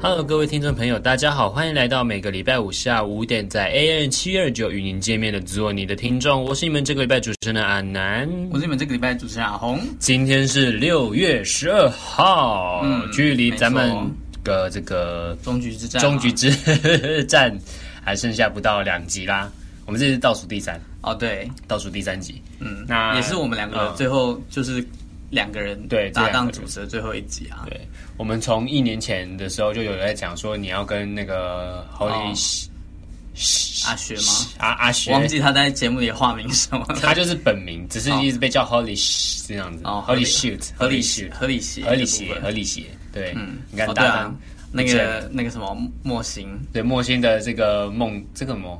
[0.00, 9.80] Hello，各位听众朋友，大家好，欢迎来到每个礼拜五下午五点在 AN 七二九与您见面的做你的听众，我是你们这个礼拜主持人阿南，我是你们这个礼拜主持人阿红。
[9.98, 13.92] 今天是六月十二号，嗯、距离咱们
[14.44, 17.52] 的这个终局之战，终局之战
[18.00, 19.50] 还剩下不到两集啦。
[19.84, 24.86] 我们这是倒数第三哦，对，倒数第三集，嗯，那也是我们两个最后就是。
[25.30, 27.66] 两个人对搭档主持的最后一集啊！
[27.68, 27.80] 对，
[28.16, 32.66] 我们从一年前的时候就有人在讲说，你要跟那个 Holy
[33.86, 34.32] 阿学吗？
[34.58, 36.84] 阿阿学，忘记他在节目里化名什么？
[37.00, 39.82] 他就是本名，只是一直被叫 Holy 这样子。
[39.84, 42.84] 哦，Holy Shoot，合理鞋，合理鞋，合理鞋，合理鞋。
[43.12, 44.40] 对，嗯，你看，搭档，
[44.72, 48.76] 那个那个什么莫心，对莫心的这个梦，这个梦。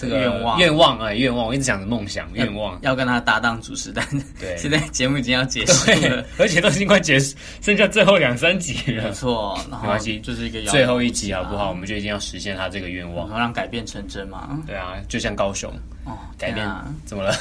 [0.00, 1.46] 这个愿望，愿望啊，愿望！
[1.46, 4.02] 我一直讲着梦想，愿望要跟他搭档主持，但
[4.40, 9.04] 对， 现在节目已经要结束了，而且都已经快结束，剩下最后两三集了。
[9.04, 11.68] 没错，没关系，就是一个最后一集，好不好？
[11.68, 14.58] 我们就一定要实现他这个愿望，然后让改变成真嘛。
[14.66, 15.70] 对啊，就像高雄
[16.06, 16.66] 哦，改变
[17.04, 17.34] 怎么了？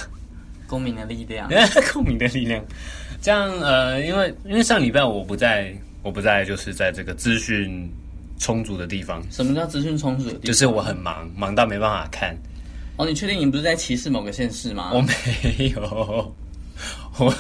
[0.67, 1.49] 公民的力量，
[1.93, 2.63] 公民的力量。
[3.21, 5.73] 这样呃，因为因为上礼拜我不在，
[6.03, 7.89] 我不在，就是在这个资讯
[8.37, 9.21] 充足的地方。
[9.31, 10.43] 什么叫资讯充足的地方？
[10.43, 12.37] 就是我很忙，忙到没办法看。
[12.99, 14.91] 哦，你确定你不是在歧视某个县市吗？
[14.93, 16.35] 我没有，
[17.17, 17.33] 我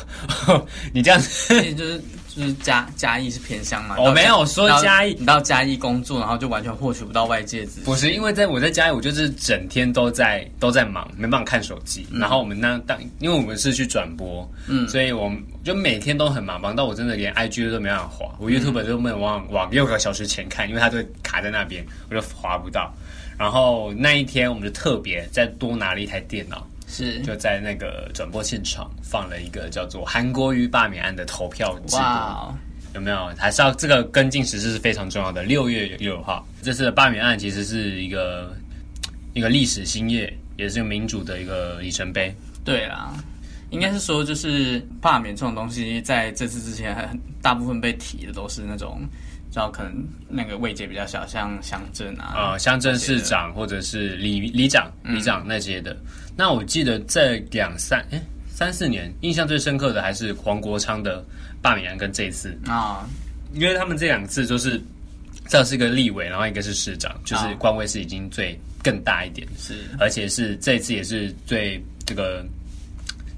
[0.93, 2.01] 你这样子就是
[2.39, 3.97] 就是嘉嘉义是偏乡嘛？
[3.99, 7.83] 我没有说嘉义，你到嘉义工作，然后就完全获取不到外界资讯。
[7.83, 12.07] 不是，因为在我在嘉义，我就是整天都在都在忙，没办法看手机。
[12.11, 22.93] 嗯、然后我们那当，因为我们是去转播，嗯，所以我们就每天都很忙，忙到我真的连 IG 都没办法滑，我 YouTube 都没有往往六个小时前看，因为它就卡在那边，我就滑不到。
[23.37, 32.53] 然后那一天，我们就特别再多拿了一台电脑，是就在那个转播现场放了一个叫做韩国瑜罢免案的投票直播，wow.
[32.95, 33.31] 有没有？
[33.37, 35.43] 还是要这个跟进时事是非常重要的。
[35.43, 38.51] 六月六号，这次的罢免案其实是一个
[39.33, 42.35] 一个历史新页，也是民主的一个里程碑。
[42.65, 43.13] 对啊，
[43.69, 49.01] 应该是说，就是罢免这种东西，在这次之前，很大部分被提的都是那种。
[49.51, 55.93] 知道可能那个位阶比较小，像乡镇啊，呃，乡镇市长或者是里里长、里长那些的。
[55.93, 55.97] 嗯、
[56.37, 61.23] 那我记得这两三哎三四年，印象最深刻的还是黄国昌的
[61.61, 63.07] 罢免案跟这一次啊，
[63.53, 64.81] 因为他们这两次就是
[65.47, 72.45] 这是一个立委，然后一个是市长，就是官位是已经最更大一点，是，而且是这一次也是最这个。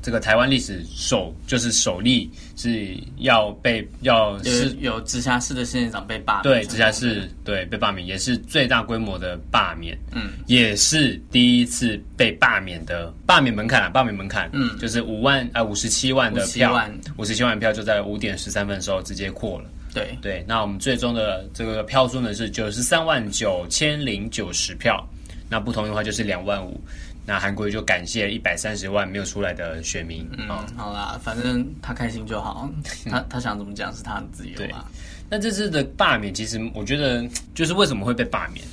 [0.01, 16.73] 这个台湾历史首就是首例是要被要是有直辖市的县长被罢免，对直辖市对被罢免，也是最大规模的罢免，嗯，也是第一次被罢免的罢免门槛啊，罢免门槛，嗯，就是五万啊五十七万的票，
[17.17, 17.51] 五十七万。
[17.61, 20.17] 票就在五点十三分的时候直接过了，对。
[20.19, 25.07] 对，那我们最终的这个票数呢是九十三万九千零九十票，
[25.47, 26.81] 那不同的话就是两万五。
[27.25, 30.27] 那韩国瑜就感谢一百三十万没有出来的选民。
[30.37, 32.67] 嗯，好啦，反正他开心就好，
[33.09, 34.83] 他他想怎么讲是他的自由嘛。
[35.29, 37.23] 那这次的罢免，其实我觉得
[37.53, 38.65] 就是为什么会被罢免？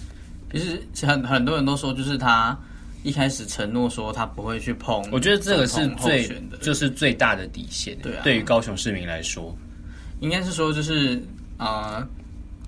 [0.50, 2.58] 其实很很多人都说，就是他
[3.02, 6.26] 一开始承诺说他不会去碰，我觉得这个是最
[6.62, 7.96] 就是最大的底线。
[7.98, 9.54] 对啊，对于高雄市民来说，
[10.20, 11.22] 应该是说就是
[11.58, 12.04] 呃，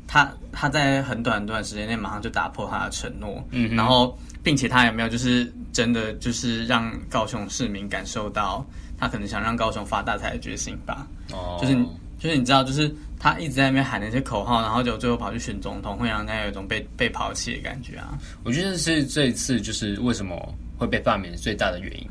[0.07, 4.17] 他他在很短很短时间内马上就打破他的承诺，嗯，然后。
[4.43, 8.65] 并且他有没有就是真的就是让高雄市民感受到
[8.99, 11.07] 他可能想让高雄发大财的决心吧？
[11.33, 11.75] 哦，就是
[12.19, 18.19] 就是你知道，就是他一直在那边喊那些口号，然后就最后跑去选总统，会让人家有一种被被抛弃的感觉啊。
[18.45, 20.37] 我觉得是这一次就是为什么
[20.77, 22.07] 会被罢免最大的原因。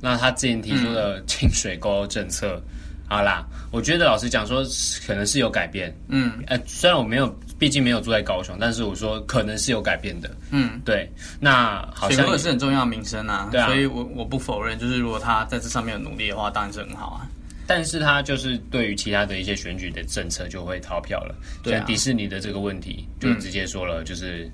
[0.00, 2.62] 那他之前提出的清水沟政策，
[3.08, 4.62] 嗯，好啦，我觉得老实讲说，
[5.06, 5.94] 可能是有改变。
[6.08, 7.26] 嗯，呃，虽然我没有。
[7.58, 10.30] 毕竟没有住在高雄，但是我说可能是有改变的。
[10.50, 11.10] 嗯，对。
[11.40, 17.26] 那好像也是很重要的民生啊，对啊，所以我我不否认，就是如果他在这上面有努力的话，当然是很好啊。
[17.66, 21.34] 但是他就是对于其他的一些选举的政策就会逃票了。
[21.62, 24.48] 对啊，像迪士尼的这个问题，就直接说了，就是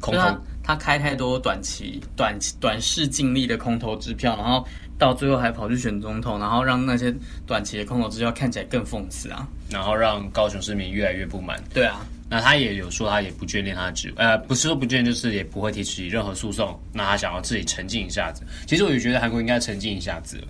[0.00, 4.66] 空头，他，他开太多短期、短期短视近利的空头支票，然后
[4.96, 7.14] 到最后还跑去选总统，然后让那些
[7.46, 11.62] 短期的空头支票看起来更讽刺啊，然后让高雄市民越来越不满。
[11.74, 12.06] 对啊。
[12.30, 16.80] 那他也有说，他也不眷恋他的职，呃，不是说不眷恋，就是也不会提起任何诉讼。
[16.92, 18.44] 那他想要自己沉静一下子。
[18.68, 20.44] 其实我也觉得韩国应该沉静一下子了，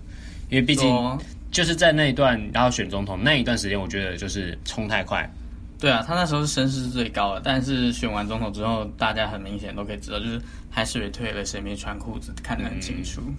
[0.50, 1.18] 因为毕竟
[1.50, 5.28] 就是在那一段，然后选总统那一段时间，我觉得就是冲太快。
[5.80, 10.38] 对啊，他那时候是声势最高的，但是选完总统之后，大家很明显都可以知道，就是
[10.68, 13.22] 还是谁退了，谁没穿裤子，看得很清楚。
[13.26, 13.34] 嗯、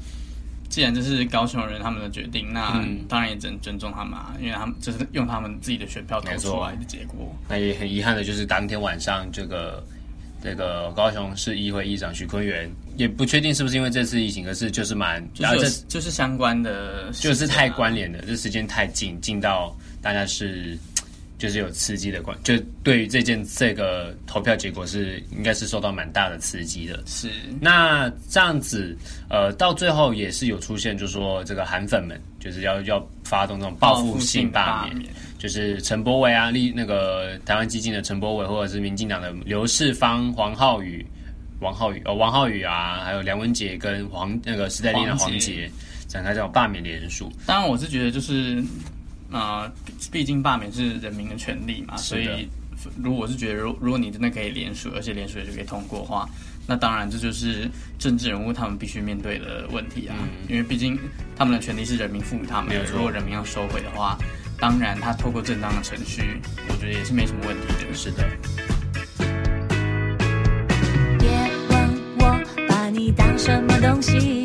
[0.72, 7.32] 既然这是高雄人他们的决定，那当然也只能尊重他们啊，因为他们这是用他们自己的选票投出来的结果。
[7.48, 9.86] 那也很遗憾的就是当天晚上这个。
[10.44, 19.72] 这个高雄市议会议长徐坤元也不确定是不是因为这次疫情，可是就是蛮，然后这就是相关的，就是太关联的，这时间太近，近到
[20.02, 20.76] 大家是
[21.42, 27.02] 就是有刺激的关，就对于这件这个投票结果是应该是受到蛮大的刺激的。
[27.08, 28.96] 是那这样子，
[29.28, 35.10] 呃，到最后也是有出现，就是说这个韩粉们就是要要发动这种报复性罢免。
[35.40, 41.04] 就是陈柏伟啊，立那个台湾基金的陈柏伟，或者是民进党的刘世芳、黄浩宇、
[41.60, 45.68] 王浩宇哦，王浩宇啊，还有梁文杰跟黄那个时代力量的黄杰
[46.08, 47.34] 展开这种罢免联署。
[47.48, 48.64] 当然，我是觉得就是
[49.32, 49.72] 啊，
[50.12, 52.48] 毕、呃、竟罢免是人民的权利嘛，所以
[53.02, 56.28] 如果我是觉得，如如果你真的可以联署，而且联署也就可以通过的话，
[56.68, 61.00] 那当然这就是政治人物他们必须面对的问题啊，嗯、因为毕竟
[61.36, 64.18] 他们的权利是人民赋予他们的，如果人民要收回的话。
[64.60, 66.22] 当然，他透过正当的程序，
[66.70, 67.94] 我觉得也是没什么问题的。
[67.96, 68.24] 是的。
[71.18, 71.32] 别
[71.68, 71.90] 问
[72.20, 72.40] 我
[72.70, 74.41] 把你当什么东西。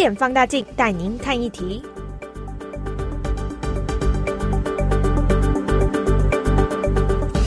[0.00, 1.82] 点放大镜带您看议题。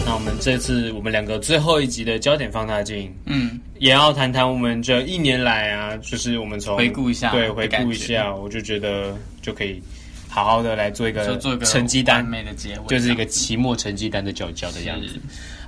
[0.05, 9.81] 那我们这次我们两个最后一集的焦点放大镜，嗯，也要谈谈我们这一年来啊，就是我们从回顾一下，对，回顾一下，我就觉得就可以
[10.29, 15.19] 好好的来做一个成绩单，美的结尾，就是一个期末成绩单的角角的样子。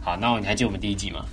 [0.03, 1.25] 好，那你还记得我们第一集吗？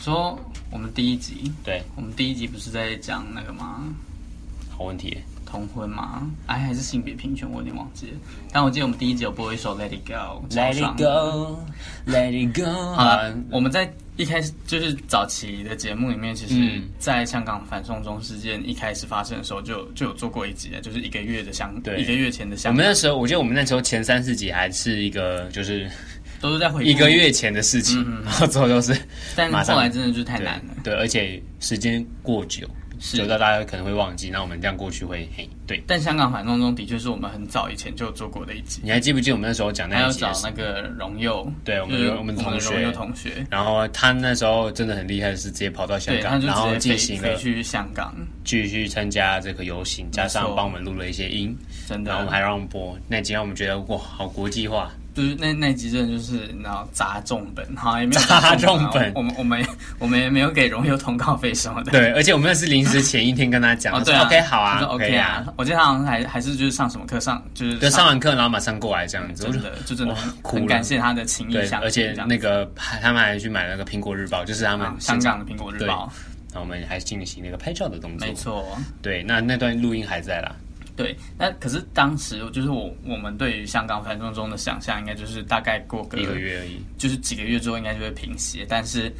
[0.00, 3.84] 说我们第一集，对，我们第一集不是在讲那个吗？
[4.80, 6.26] 好问题，同婚吗？
[6.46, 7.46] 哎，还是性别平权？
[7.50, 8.12] 我有点忘记了。
[8.50, 12.94] 但我记得我们第一集有播一首《Let It Go》，Let It Go，Let It Go。
[12.94, 22.72] 好了，我们在一开始就是早期的节目里面，其实在香港反送中事件一开始发生的时候，就就有做过一集，就是一个月的香，对，一个月前的香。
[22.72, 25.90] 我们那时候，我觉得我们那时候前三四集还是一个就是。
[26.40, 28.98] 都是在回一个月前的事情，然后之后都是，
[29.36, 30.74] 但后来真的就太难了。
[30.82, 32.66] 对，而且时间过久，
[33.00, 34.30] 久到大家可能会忘记。
[34.30, 35.82] 那我们这样过去会嘿，对。
[35.86, 38.80] 但香港反送中的确是我们很早以前就做过的一集。
[38.84, 40.20] 你还记不记得我们那时候讲那一集？
[40.22, 43.44] 还要找那个荣佑，对，我们我们同学，同学。
[43.50, 48.14] 然后他那时候真的很厉害是直接跑到香港，然后进行了去香港
[48.44, 51.56] 继续参加这个游行，加上帮我们录了一些音，
[51.88, 52.98] 真的，然后我们还让播。
[53.08, 54.90] 那今天我们觉得哇，好国际化。
[55.14, 59.12] 就是那那集真的就是你知道砸重本，好像也没有砸重本。
[59.14, 59.66] 我们我们
[59.98, 61.92] 我们也没有给荣佑通告费什么的。
[61.92, 65.44] 对，而且我们那是临时前一天跟他讲，对，OK 好啊，OK 啊。
[65.56, 71.56] 我记得他好像还还是就是上什么课上就是对上完课然后马上过来这样子，真的就真的很感谢他的情谊。
[71.56, 76.10] 而且那个他们还去买那个苹果日报，就是他们香港的苹果日报。
[76.52, 78.76] 然后我们还进行那个拍照的动作，没错。
[79.00, 80.52] 对，那那段录音还在啦。
[81.02, 88.64] 对，那可是当时就是我我们对于香港反送中的想象，应该就是大概过个一个月而已，就是几个月之后应该就会平息。
[88.68, 89.10] 但是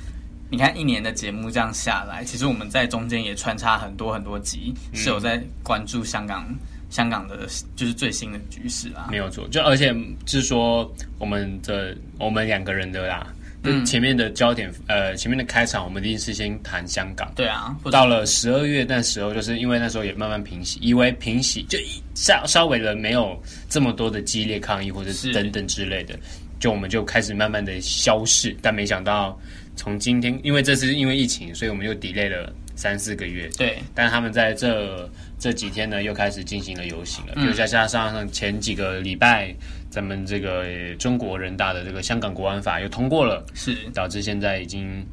[0.50, 6.46] 你看一年的节目这样下来，其实我们在中间也穿插很多很多集，嗯、是有在关注香港
[6.90, 7.46] 香港的，
[7.76, 9.08] 就是最新的局势啦。
[9.10, 9.94] 没有错，就而且
[10.26, 13.26] 就是说我们的我们两个人的啦。
[13.62, 17.30] 嗯，前面的焦点，呃，前面的开场，我们一定是先谈香港。
[17.36, 21.78] 对啊，到了十二月那时候，就是因为那时候也慢慢平息，以为平息就
[22.14, 23.38] 稍稍微的没有
[23.68, 26.18] 这么多的激烈抗议或者是等等之类的，
[26.58, 28.56] 就我们就开始慢慢的消逝。
[28.62, 29.38] 但没想到
[29.76, 33.46] 从今天，因为这次因为疫情，所以我们又 delay 了三四个月。
[33.58, 35.06] 对，但他们在这
[35.38, 39.54] 这几天呢，又开始进行了游行了，就再加上前几个礼拜。
[39.90, 43.76] 咱们这个中国人大的这个香港国安法又通过了，是。
[43.92, 45.04] 导致现在已经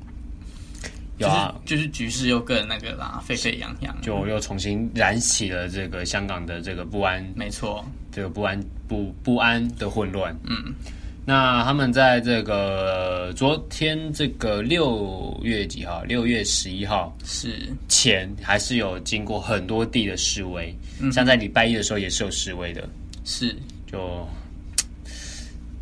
[1.18, 10.32] 有啊，就是局势又更那个啦，沸沸扬扬，就又重新燃起了这个香港的这个不安，没错，这个不安不不安的混乱。
[10.44, 10.72] 嗯，
[11.26, 16.04] 那他们在这个昨天这个六月几号？
[16.04, 17.68] 六月十一号是。
[17.88, 22.88] 前还是有经过很多地的示威，嗯、像在礼拜一的时候也是有示威的，
[23.26, 23.56] 是。
[23.92, 24.24] 就。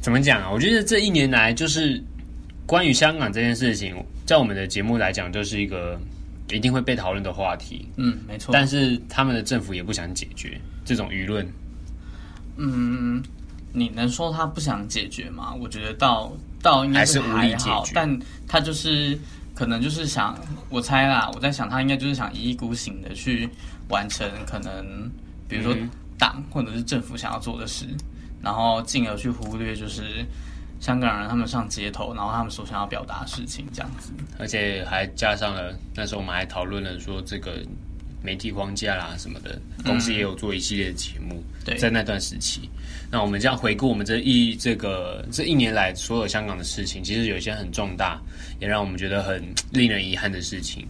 [0.06, 0.52] 怎么讲啊？
[0.52, 2.00] 我觉得这一年来，就是
[2.68, 6.00] 关于香港这件事情，在我们的节目来讲，就是一个
[6.52, 7.90] 一定会被讨论的话题。
[7.96, 8.54] 嗯，没错。
[8.54, 11.44] 但是他们的政府也不想解决这种舆论。
[12.58, 13.20] 嗯，
[13.74, 15.56] 你能说他不想解决吗？
[15.60, 16.32] 我觉得到
[16.62, 17.92] 到应该是还好，还是无力解。
[17.96, 19.18] 但他就是
[19.56, 23.50] 可能就是想，我猜啦，我在想他应该就是想一意孤行的去
[23.90, 25.10] 完成可能，
[25.50, 25.76] 比如说
[26.16, 27.88] 党或者是政府想要做的事。
[28.46, 30.24] 然后进而去忽略，就是
[30.80, 37.66] 香港人他们上街头，然后他们所想要表达的事情这样子，而且还加上了那时候我们还讨论了说这个
[38.22, 41.44] 媒体框架啦什么的，公司也有做一系列的节目。
[41.66, 42.70] 对，在那段时期，
[43.10, 48.22] 那我们这样回顾我们这一这个这一年来所有香港的事情，其实有一些很重大，
[48.60, 50.88] 也让我们觉得很令人遗憾的事情。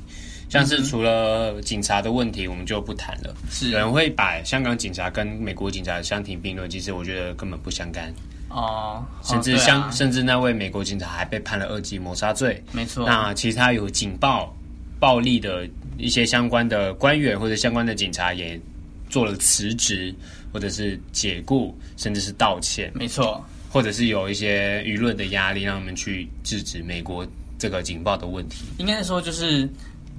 [0.47, 3.35] 像是除了警察的问题，我们就不谈了。
[3.49, 8.13] 是有人会把香港警察跟美国警察相提并论，其实我觉得根本不相干。
[8.47, 12.63] 哦，甚至相、哦啊、甚至那位美国警察还被判了二级谋杀罪。
[12.71, 13.05] 没错。
[13.05, 14.55] 那其他有警报
[14.99, 18.57] 暴力的一些相关的官员或者相关的警察也
[19.09, 20.13] 做了辞职，
[20.53, 22.89] 或者是解雇，甚至是道歉。
[22.93, 23.43] 没错。
[23.69, 27.27] 或者是有一些舆论的压力，让他们去制止美国
[27.59, 28.63] 这个警报的问题。
[28.77, 29.67] 应该说就是。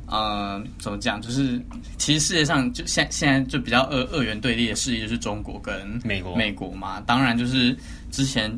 [0.08, 1.20] 呃，怎么讲？
[1.20, 1.60] 就是
[1.98, 7.00] 其实世界上就现现在就比较二二元对立的势力就是中国跟美国美国嘛。
[7.00, 7.76] 当然，就是
[8.12, 8.48] 之前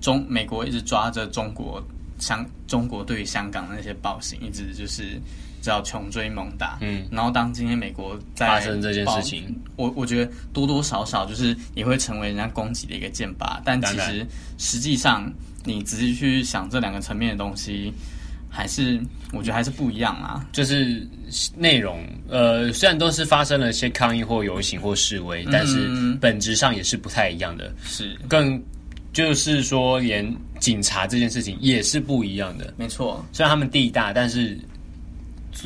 [0.00, 1.84] 中美国一直抓着中国
[2.20, 5.20] 香中国对于香港的那些暴行，一直就是
[5.60, 6.78] 叫穷追猛打。
[6.80, 13.60] 嗯，然后当今天美国在发生这件事情，我我觉得多多少少就是也会成为人家攻击的一个箭靶。
[13.64, 14.24] 但其实
[14.56, 15.28] 实际上
[15.64, 17.92] 你仔细去想这两个层面的东西。
[18.52, 19.00] 还是
[19.32, 20.46] 我觉得还是不一样啊。
[20.52, 21.08] 就是
[21.56, 25.88] 内容，呃，虽然都是发生了一些抗议或游行或示威，但是
[26.20, 27.72] 本质上也是不太一样的。
[27.82, 28.62] 是，更
[29.14, 32.74] 就是说，连警察这件事情也是不一样的。
[32.76, 34.58] 没错，虽然他们地大，但是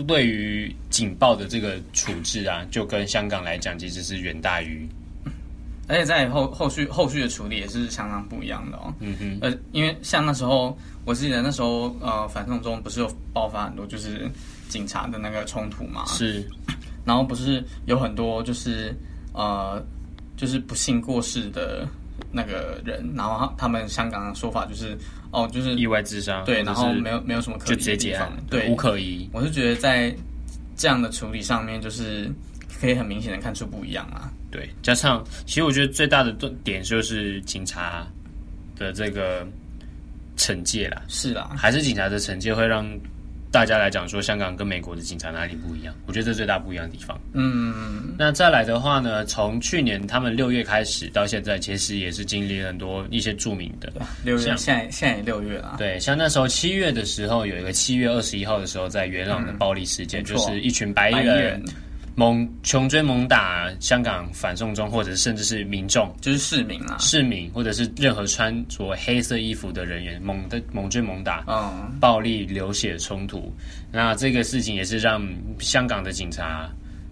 [0.07, 4.89] 对于警报的这个处置啊，就跟香港来讲，其实是远大于。
[5.89, 8.93] 而且在后后续后续的处理也是相当不一样的哦。
[9.01, 9.39] 嗯哼。
[9.41, 14.31] 呃，因为像那时候，我记得那时候呃，反送中不是有爆发很多就是
[14.69, 16.05] 警察的那个冲突嘛？
[16.07, 16.45] 是。
[17.05, 18.93] 然后不是有很多就是
[19.33, 19.81] 呃，
[20.37, 21.87] 就是不幸过世的
[22.33, 24.99] 那个人，然后他他们香港的说法就是
[25.31, 26.43] 哦，就是意外自杀。
[26.43, 29.31] 对，然后没有没有什么可疑的地方，对，无可疑。
[29.33, 30.13] 我是觉得在
[30.77, 32.29] 这样的处理上面，就是
[32.81, 34.33] 可以很明显的看出不一样啊。
[34.51, 38.07] 对，加上其实我觉得最大的点就是警察
[38.77, 39.47] 的这个
[40.37, 42.87] 惩戒啦，是啦，还是警察的惩戒会让
[43.51, 45.95] 大家来讲说香港跟美国的警察哪里不一样？
[46.07, 47.19] 我觉得这最大不一样的地方。
[47.33, 53.91] 嗯，那再来的话呢，从去年他们六月开始到现在，其实也是经历了很多一些著名的
[54.25, 55.77] 六月，现在现在也六月了。
[55.79, 61.63] 对，像那时候七月的时候，有一个七月二十一号的时候，在元朗的暴力事件，嗯、就是一群白衣人。
[62.19, 73.53] 猛穷追猛打香港反送中，或者甚至是民众，就是市民啊，市民或者是任何穿着黑色衣服的人员，猛的猛追猛打，嗯，暴力流血冲突。
[73.93, 75.23] 那这个事情也是让
[75.59, 76.71] 香港的警察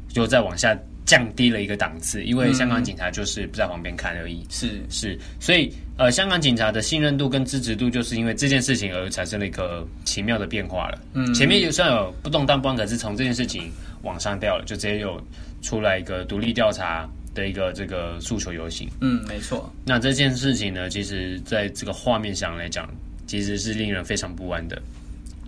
[0.09, 0.75] 就再往下
[1.07, 4.45] 降低了一个档次，因为香港警察就是不在旁边看而已。
[4.51, 10.99] 是、嗯、是，所以呃，香港警察的信任度跟支持度，就是因为这件事情而产生了一个奇妙的变化了。
[11.15, 13.71] 嗯，前面就算有不动荡不安，可是从这件事情。
[14.05, 15.19] 往上掉了，就直接有
[15.63, 18.87] 出来一个独立调查的一个这个诉求游行。
[19.01, 19.73] 嗯，没错。
[19.83, 22.87] 那这件事情呢，其实在这个画面上来讲，
[23.27, 24.79] 其实是令人非常不安的。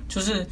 [0.09, 0.43] 就是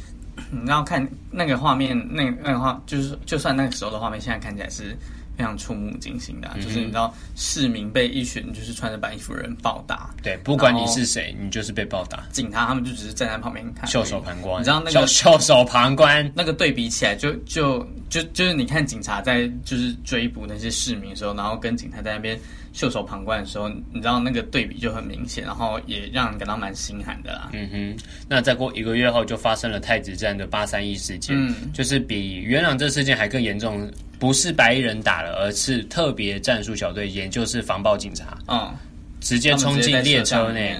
[0.49, 4.97] 你要看那个画面，那个那个画，就是就算那个时候的画面，现在看起来是。
[5.37, 12.23] 非常触目惊心的、啊，就是你知道市民被一群就是穿着白衣服的人暴打，对，不管你是谁，你就是被暴打。
[12.31, 14.61] 警察他们就只是站在旁边看，袖手旁观。
[14.61, 22.39] 你知道那个袖手旁观，那个对比起来就，就就就就是你看警察在就是追捕那些市民的时候，然后跟警察在那边
[22.75, 27.49] 袖手旁观的时候，你知道那个对比就很明显，然后也让人感到蛮心寒的啦。
[27.53, 33.89] 嗯哼，那再过一个月后，就发生了太子站的八三一事件，嗯，就是比元朗这事件还更严重。
[34.17, 38.73] 不是白衣人打了，而是特别战术小队，也就是防暴警察，嗯，
[39.19, 40.79] 直接冲进列车内，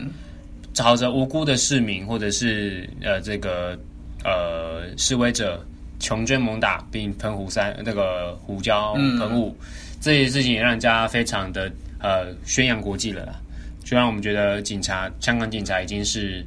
[0.73, 3.77] 朝着无辜的市民或者是呃这个
[4.23, 5.63] 呃示威者
[5.99, 9.67] 穷追猛打，并喷胡三那个胡椒喷雾，嗯、
[9.99, 11.69] 这些事情也让人家非常的
[12.05, 13.41] 呃宣扬国际了啦，
[13.83, 16.45] 就让我们觉得警察香港警察已经是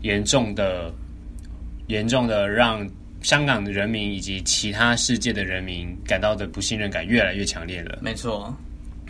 [0.00, 0.90] 严重的
[1.88, 2.88] 严重的让。
[3.22, 7.98] 香港的人民以及其他世界的人民感到的不信任感越来越强烈了。
[8.00, 8.56] 没错，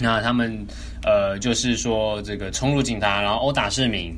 [0.00, 0.66] 那他们
[1.04, 4.12] 呃，就是说这个冲入警察，然后殴打市民。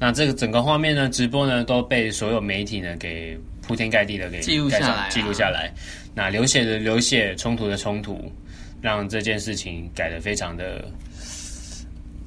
[0.00, 5.72] 那这个整个画面呢，直播呢都被所有媒体呢给铺天盖地的给记录下来啊，记录下来。
[6.12, 8.20] 那流血的流血，冲突的冲突，
[8.86, 10.88] 让这件事情改得非常的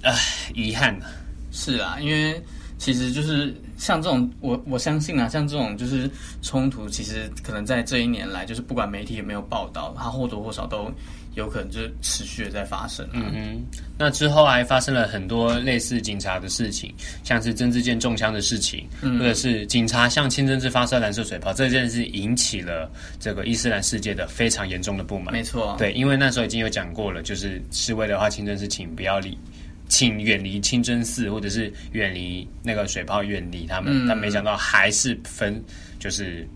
[0.04, 0.14] 唉
[0.54, 1.06] 遗憾呢。
[1.52, 2.44] 是啊，因为。
[2.82, 6.08] 其实就是像这种，我我相信啊，像这种就是
[6.42, 10.92] 冲突，其实可能在这一年来，就是不管媒体有没有报道，它或多或少都
[11.36, 13.12] 有可能就是持续的在发生啊。
[13.14, 25.34] 嗯哼，那之后还发生了很多类似警察的事情，像是曾志健中枪的事情，或者是警察向清真寺发射蓝色水炮，这件事引起了这个伊斯兰世界的非常严重的不满。
[25.34, 29.38] 没错，对，因为那时候已经有讲过了，就是示威的话，清真寺请不要理。
[29.90, 34.06] 请远离清真寺，或者是远离那个水泡，远离他们。
[34.06, 35.62] 嗯、但没想到还是分，
[36.00, 36.48] 就是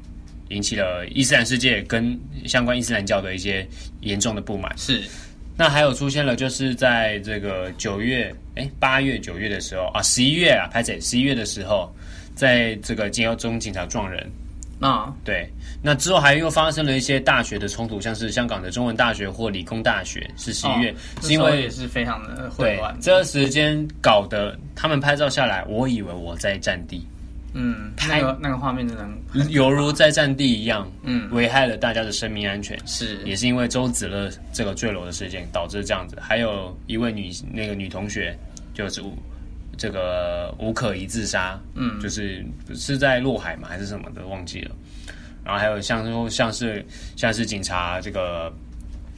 [0.50, 3.68] 引起了伊斯兰世界跟相关伊斯兰教的一些
[4.02, 4.72] 严重的不满。
[4.78, 5.02] 是，
[5.58, 11.94] 那还有出现了，就是在这个九月，哎，八月、九月的时候啊，十一月啊，拍姐，十一月的时候，
[12.36, 14.32] 在这个金中警察撞人。
[14.80, 15.50] 啊，对，
[15.82, 22.94] 那之后还又发生了一些大学的冲突，像是香港的中文大学或理工大学，是十一月，哦、是因为也是非常的混乱。
[23.00, 27.08] 这个时间搞得他们拍照下来，我以为我在战地，
[27.54, 29.08] 嗯，那个那个画面真的
[29.50, 32.78] 犹如在战地一样，嗯，危害了大家的生命安全。
[32.86, 38.38] 是，也是因为周子乐这个坠楼的事件导致这样子，还有一位女那个女同学
[38.74, 39.02] 就是。
[39.78, 44.76] 这个吴可怡自杀，嗯，就是是在落海嘛，还是什么的，忘记了。
[45.44, 48.54] 然后还有像说像是像是警察这个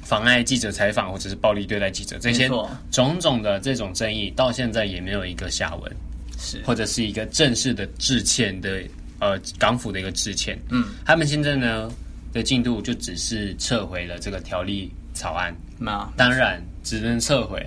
[0.01, 2.49] 妨碍记者采访，或者是暴力对待记者，这些
[2.89, 5.95] 种种的这种争议，到现在也没有一个下文，
[6.39, 8.81] 是或者是一个正式的致歉的
[9.19, 10.57] 呃港府的一个致歉。
[10.69, 11.91] 嗯，他们现在呢
[12.33, 15.55] 的进度就只是撤回了这个条例草案。
[15.77, 17.63] 那当然只能撤回，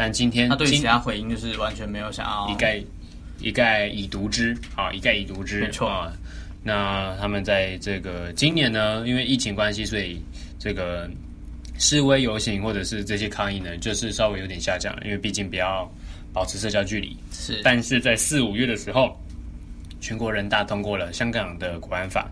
[0.00, 2.82] 但今天他对其他回应就是完全没有想要一概
[3.38, 6.10] 一概已读之啊，一概已读之，没错啊。
[6.62, 10.18] 那他们在这个今年呢，因为疫情关系，所以
[10.58, 11.06] 这个
[11.78, 15.86] 示威游行或者是这些抗议呢，就是稍微有点下降，因为毕竟比较
[16.32, 17.14] 保持社交距离。
[17.30, 19.14] 是，但是在四五月的时候，
[20.00, 22.26] 全国人大通过了香港的国安法，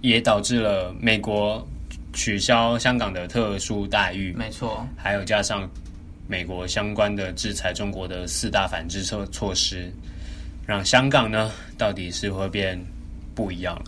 [0.00, 1.64] 也导致了美国
[2.12, 4.32] 取消香港的特殊待遇。
[4.32, 5.70] 没错，还有加上
[6.28, 9.90] 美国相关的制裁中国的四大反制措措施，
[10.66, 12.78] 让香港呢到底是会变
[13.34, 13.84] 不一样了。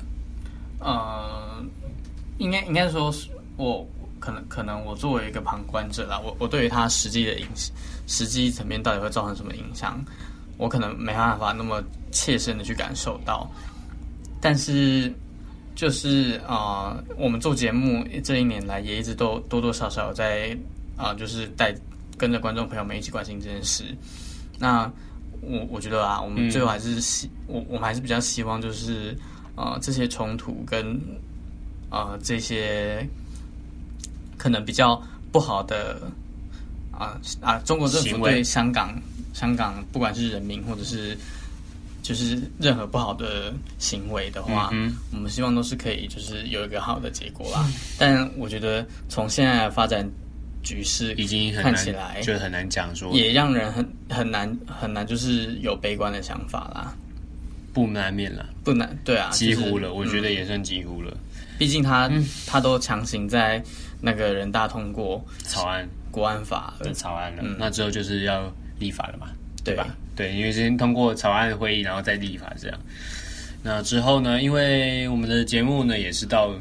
[0.81, 1.65] 呃，
[2.39, 3.15] 应该应该说，
[3.57, 3.87] 我
[4.19, 7.47] 可能可能我作为一个旁观者啦，我我对于它实际的影，
[8.07, 10.03] 实际层面到底会造成什么影响，
[10.57, 13.47] 我可能没办法那么切身的去感受到。
[14.41, 15.13] 但是，
[15.75, 20.57] 就是啊、我们做节目这一年来，也一直都多多少少在
[20.97, 21.75] 啊、就是带
[22.21, 23.83] 跟着观众朋友们一起关心这件事。
[24.59, 24.85] 那
[25.41, 29.17] 我我觉得啊，我们最后还是希、嗯、我我们还是比较希望就是。
[29.57, 30.95] 啊、呃，这些冲突跟
[31.91, 33.07] 啊、呃、这些
[34.39, 36.01] 可能比较不好的
[36.91, 38.99] 啊啊、呃，中国政府对香港
[39.35, 41.19] 香港不管是人民或者是
[42.01, 47.63] 就是任何不好的行为的话，嗯，我们希望都是可以就是有一个好的结果啦。
[47.67, 50.09] 嗯、 但我觉得从现在的发展
[50.63, 56.95] 局势已经很难看起来就很难讲说，也让人很很难很难就是有悲观的想法啦。
[57.73, 61.17] 不难免了，不难，对啊，几乎了，就是、我觉得也算几乎了。
[61.57, 63.63] 毕竟他、嗯、他都强行在
[64.01, 69.29] 那个人大通过草案、国安法的草案了、嗯，那之后就是要立法了嘛，
[69.63, 69.95] 对，对吧？
[70.17, 72.79] 对，因为先通过草案会议，然后再立法这样。
[73.63, 74.43] 那之后呢？
[74.43, 76.53] 因为我们的节目呢也是到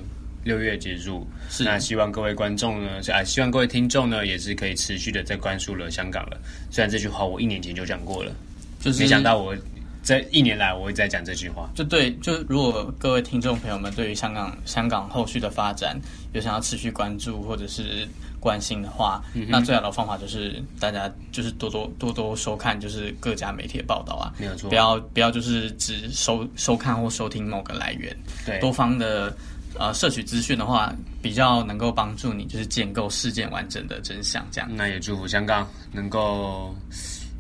[0.44, 6.38] 六月结束，是那希望各位观众呢，啊，希望各位听众呢也是可以持续的在关注了香港了。
[6.72, 8.32] 虽然这句话我一年前就讲过了，
[8.80, 9.56] 就是没想到我。
[10.02, 11.70] 这一年来，我一直在讲这句话。
[11.76, 16.00] 就对，就如果各位听众朋友们对于香港香港后续的发展
[16.32, 18.08] 有想要持续关注或者是
[18.40, 24.70] 关心的话，嗯、那最好的方法就是大家就是多多多多收看，就是各家媒体的报道啊，没有错。
[24.70, 29.36] 不要不要就是只收收看或收听某个来源，对，多方的
[29.78, 34.46] 呃摄取资讯的话，比较能够帮助你就是建构事件完整的真相。
[34.52, 36.76] 这样，那也祝福香港能够。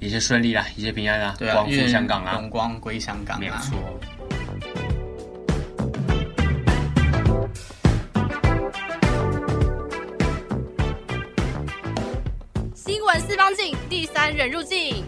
[0.01, 3.77] 一切顺利啦，一切平安啦，对啊，光复香港啦，荣光归香港，没有错。
[12.73, 15.03] 新闻四方镜，第三人入镜。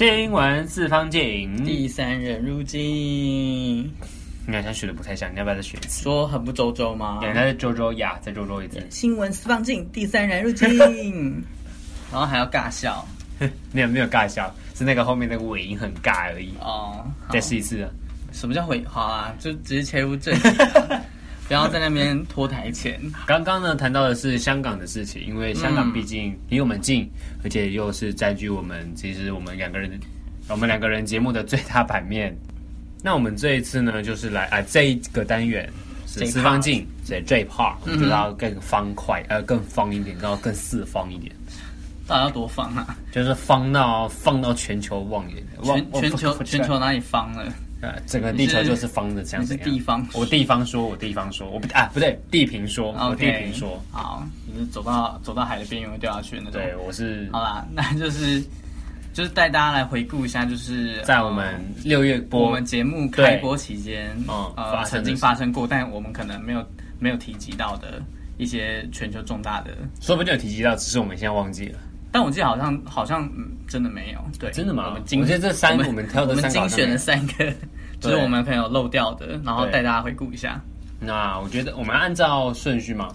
[0.00, 2.80] 新闻四方镜，第三人入境。
[4.46, 6.02] 你好像学的不太像，你要不要再学一次？
[6.02, 7.18] 说很不周周吗？
[7.20, 8.82] 对，再周周呀，再周周一次。
[8.88, 10.74] 新闻四方镜，第三人入境，
[12.10, 13.06] 然后还要尬笑，
[13.72, 16.54] 没有没有尬笑，是那个后面那个尾音很尬而已。
[16.62, 17.90] 哦，再试一次啊！
[18.32, 18.82] 什么叫尾？
[18.86, 20.48] 好啊，就直接切入正题，
[21.50, 23.00] 不要在那边拖台前。
[23.26, 29.98] 刚刚呢谈到的是香港的事情，因为香港毕竟离我们近，嗯，而且又是占据我们其实我们两个人
[30.48, 32.32] 我们两个人节目的最大版面。
[33.02, 35.68] 那我们这一次呢，就是来啊，这一个单元
[36.06, 41.34] 是四方镜，对，这一 part 我们就要更方块，呃，更方一点，然后更四方一点。
[42.06, 42.96] 到底要多方啊？
[43.10, 47.52] 就是方到放到全球望远全全球全球哪里方了？
[47.80, 49.56] 呃，整个地球就是方的这样子。
[49.56, 53.82] 地方，我地方说，我地方说，我不啊，不对，地平说，我地平说。
[53.90, 56.52] 好，你是走到走到海的边缘会掉下去那种。
[56.52, 57.28] 对，我是。
[57.32, 58.42] 好啦，那就是。
[59.12, 66.64] 就是带大家来回顾一下，就是在我们六月播、呃、我们节目开播期间，嗯，呃，曾经发生过，但我们可能没有
[67.00, 68.00] 没有提及到的
[68.38, 71.78] 一些全球重大的，说不定有提及到，只是我们现在忘记了。
[72.12, 74.86] 但我记得好像好像嗯，真的没有，对，真的吗？
[74.88, 77.52] 我们精我觉得这三个我们挑的三个，我们精选了三个，
[78.00, 80.60] 就是我们朋友漏掉的，然后带大家回顾一下。
[80.98, 83.08] 那我觉得我们按照顺序嘛。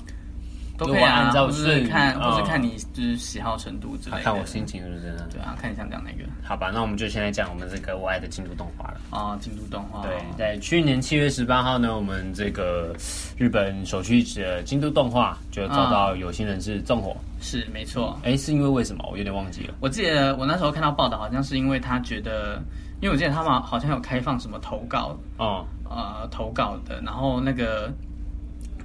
[0.77, 4.21] 都可以按照顺看，或是看你就是喜好程度之类的。
[4.23, 5.15] 看我心情是不是？
[5.31, 6.23] 对啊，看你想讲哪个。
[6.43, 8.99] 好吧，那我们就先来讲我们这个我爱的京都动画了。
[9.09, 10.01] 啊，京都动画。
[10.01, 12.95] 对，在去年七月十八号呢，我们这个
[13.37, 17.15] 日本首屈一指的京都动画就遭到有心人士纵火。
[17.41, 18.17] 是，没错。
[18.23, 19.07] 哎，是因为为什么？
[19.11, 19.73] 我有点忘记了。
[19.79, 22.61] 我记得我那时候看到报道，好像是因为他觉得，
[23.01, 27.91] 因为我记得他们好像有开放什么投稿哦，呃，投稿的，然后那个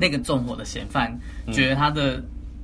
[0.00, 1.16] 那个纵火的嫌犯
[1.52, 2.22] 觉得他的。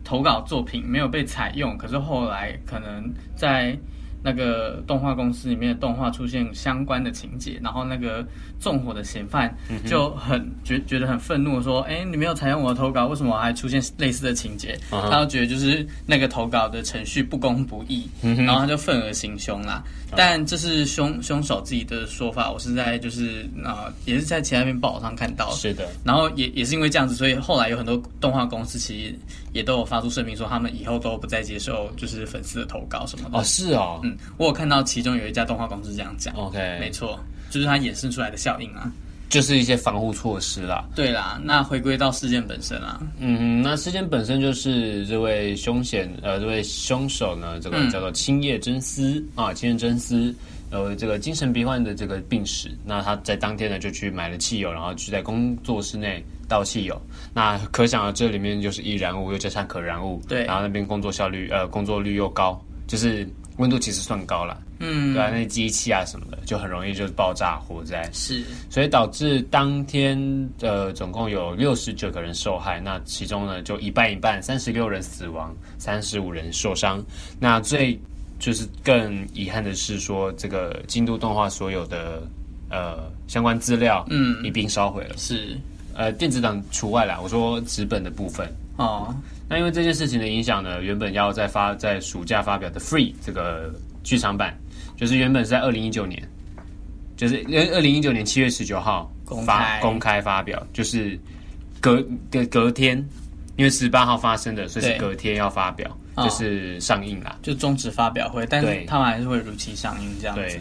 [0.09, 3.77] 投稿作品没有被采用，可是后来可能在。
[4.23, 8.27] 那个动画公司里面的动画出现相关的情节，然后那个
[8.59, 9.55] 纵火的嫌犯
[9.87, 19.83] 就很觉觉得很愤怒，说：“哎，你没有采用我的投稿，为什么还出现类似的情节？”他就觉得就是那个投稿的程序不公不义，然后他就愤而行凶啦。
[20.17, 25.51] 但这是凶凶手自己的说法，我是在就是啊、呃，也是在其他篇报道上看到。
[25.53, 29.15] 是的，然后也也是因为这样子，所以后来有很多动画公司其实
[29.53, 33.39] 也都有发出声明说，他们以后都不再接受就是粉丝的投稿什么的。
[33.39, 34.17] 哦，是哦，嗯。
[34.39, 37.19] 我有看到其中有一家动画公司这样讲，OK，没错，
[37.57, 38.93] 就是它衍生出来的效应啊，
[39.31, 40.85] 就是一些防护措施啦。
[40.95, 50.35] 对啦，那回归到事件本身啊，嗯，那事件本身就是这位凶险，呃，这位凶手呢，这个叫做青叶真司、嗯、啊，青叶真司，
[50.71, 57.01] 呃，这个精神病患的这个病史，那他在当天呢就去买了汽油，然后去在工作室内倒汽油，
[57.33, 63.27] 那可想而知，这里面就是易燃物又加上可燃物，对，然后那边工作效率，呃，工作率又高，就是。
[63.57, 70.19] 温度其实算高了，嗯，对啊，那机器啊什么的就很容易就爆炸火灾，是，所以导致当天
[70.61, 77.03] 呃总共有六十九个人受害，那其中呢就一半一半，三十六人死亡，三十五人受伤。
[77.41, 77.99] 那最
[78.39, 82.23] 就是更遗憾的是说，这个京都动画所有的
[82.69, 85.57] 呃相关资料，嗯，一并烧毁了，是，
[85.95, 88.47] 呃电子档除外啦，我说纸本的部分。
[88.77, 89.15] 哦。
[89.49, 94.59] 那因为这件事情的影响呢，原本要在发在暑假发表的《Free》这个剧场版，
[94.97, 96.21] 就是原本是在二零一九年，
[97.17, 101.17] 就是二零一九年七月十九号发公开，公开发表，就是
[101.81, 102.99] 隔隔隔天，
[103.57, 110.61] 因为十八号发生的，所以是隔天要发表，就是上映啦，就终止发表会，但是他们还是会如期上映这样子。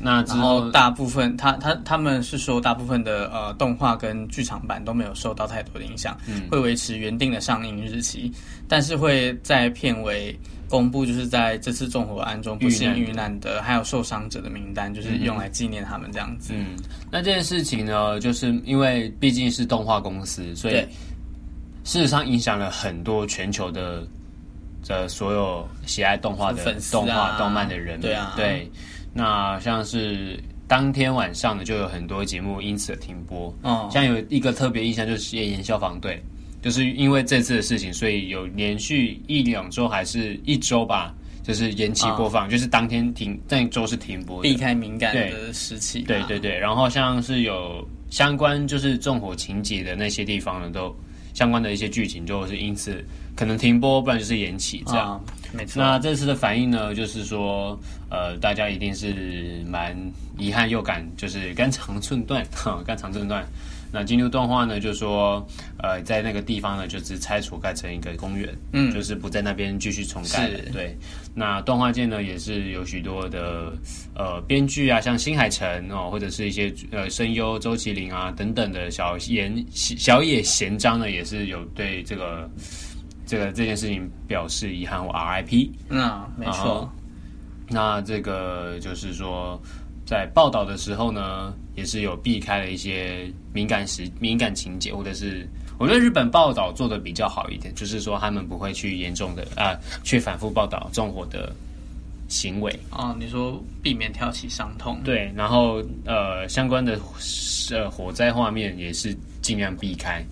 [0.00, 8.32] 那之后大部分他他他们是说，大部分的呃动画跟剧场版都没有受到太多的影响，嗯，会维持原定的上映日期，
[8.66, 10.34] 但是会在片尾
[10.66, 16.54] 公布，就是在这次纵火案中不幸遇难的还有受伤者的名单，就是用来纪念他们这样子。
[16.56, 16.68] 嗯，
[17.10, 20.76] 那这件事情呢，就是因为毕竟是动画公司，所以
[21.84, 24.06] 事实上影响了很多全球的
[24.86, 28.70] 的所有喜爱动画的动画动漫的人，对啊，对。
[29.14, 33.54] 那像是当天晚上呢，就有很多节目因此停播。
[33.62, 36.22] 哦，像有一个特别印象就是《炎炎消防队》，
[36.64, 46.00] 就是因为这次的事情，所以有连续一两周还是一周吧，就是延期播放，哦、就是当天停，那一周是停播的，避开敏感的时期。
[46.02, 50.94] 对对对，然后像是有相关就是纵火情节的那些地方呢，都
[51.34, 53.04] 相关的一些剧情就是因此
[53.36, 55.12] 可能停播，不然就是延期这样。
[55.12, 55.20] 哦
[55.54, 59.94] 没错，那这次的反应呢，就是说，呃，大家一定是蛮
[60.38, 63.46] 遗憾又感，就是肝肠寸断， 哈，肝肠寸断。
[63.92, 70.58] 那京都动画呢，就说，呃，在那个地方呢，就是拆除盖成一个公园，嗯，就是不在那边继续重盖了。
[70.72, 70.96] 对，
[71.34, 73.74] 那动画界呢，也是有许多的
[74.14, 82.50] 呃编剧啊，像新海诚哦，或者是一些呃声优周麒麟啊等等的小言小野贤章呢，也是有对这个。
[83.32, 86.86] 这个这件事情表示遗憾或 RIP，嗯，没错。
[87.66, 89.58] 那这个就是说，
[90.04, 101.50] 在报道的时候呢，也是有避开了一些敏感时敏感情节，或者是我觉得日本报道做的比较好一点，就是说他们不会去严重的啊，去反复报道纵火的
[102.28, 103.16] 行为啊。
[103.18, 107.00] 你说避免挑起伤痛，对，然后呃相关的
[107.70, 110.22] 呃火灾画面也是尽量避开。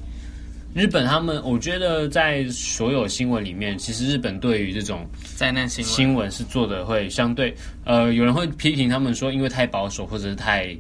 [0.73, 5.05] 日本他们，我觉得在所有新闻里面，其实日本对于这种
[5.37, 7.55] 灾难新闻新闻是做的会相对，
[7.85, 10.77] 呃，有人会批评他们说，因为太保守或者是太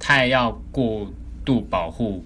[0.00, 1.08] 太要过
[1.44, 2.24] 度保护。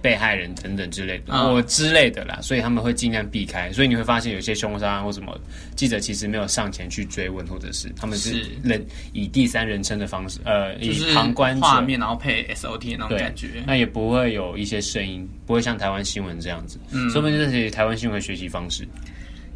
[0.00, 3.72] 被害人等等之类的，或之类的啦，所以他们会尽量避开。
[3.72, 5.36] 所以你会发现，有些凶杀案或什么
[5.74, 16.78] 记者其实没有上前去追问，或者是他们是人以第三人称的方式，呃，以旁观画面然后配 SOT 那种感觉，那也不会有一些声音，不会像台湾新闻这样子。
[16.92, 18.86] 嗯，说不定这是台湾新闻学习方式，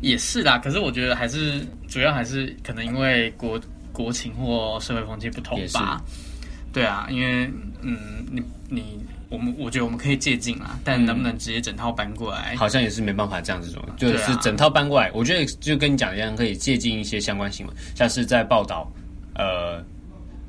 [0.00, 0.58] 也是啦。
[0.58, 3.60] 可是我觉得还是主要还是可能因为国
[3.92, 6.02] 国情或社会风气不同吧。
[6.72, 7.48] 对啊，因为
[7.82, 8.98] 嗯，你你。
[9.32, 12.54] 我们我觉得我们可以借镜啊，但能不能直接整套搬过来？
[12.56, 15.10] 好像也是没办法这样子做，就是整套搬过来。
[15.14, 18.92] 我觉得就跟你讲一样，可以借鉴一些相关新闻，像是在报道
[19.34, 19.82] 呃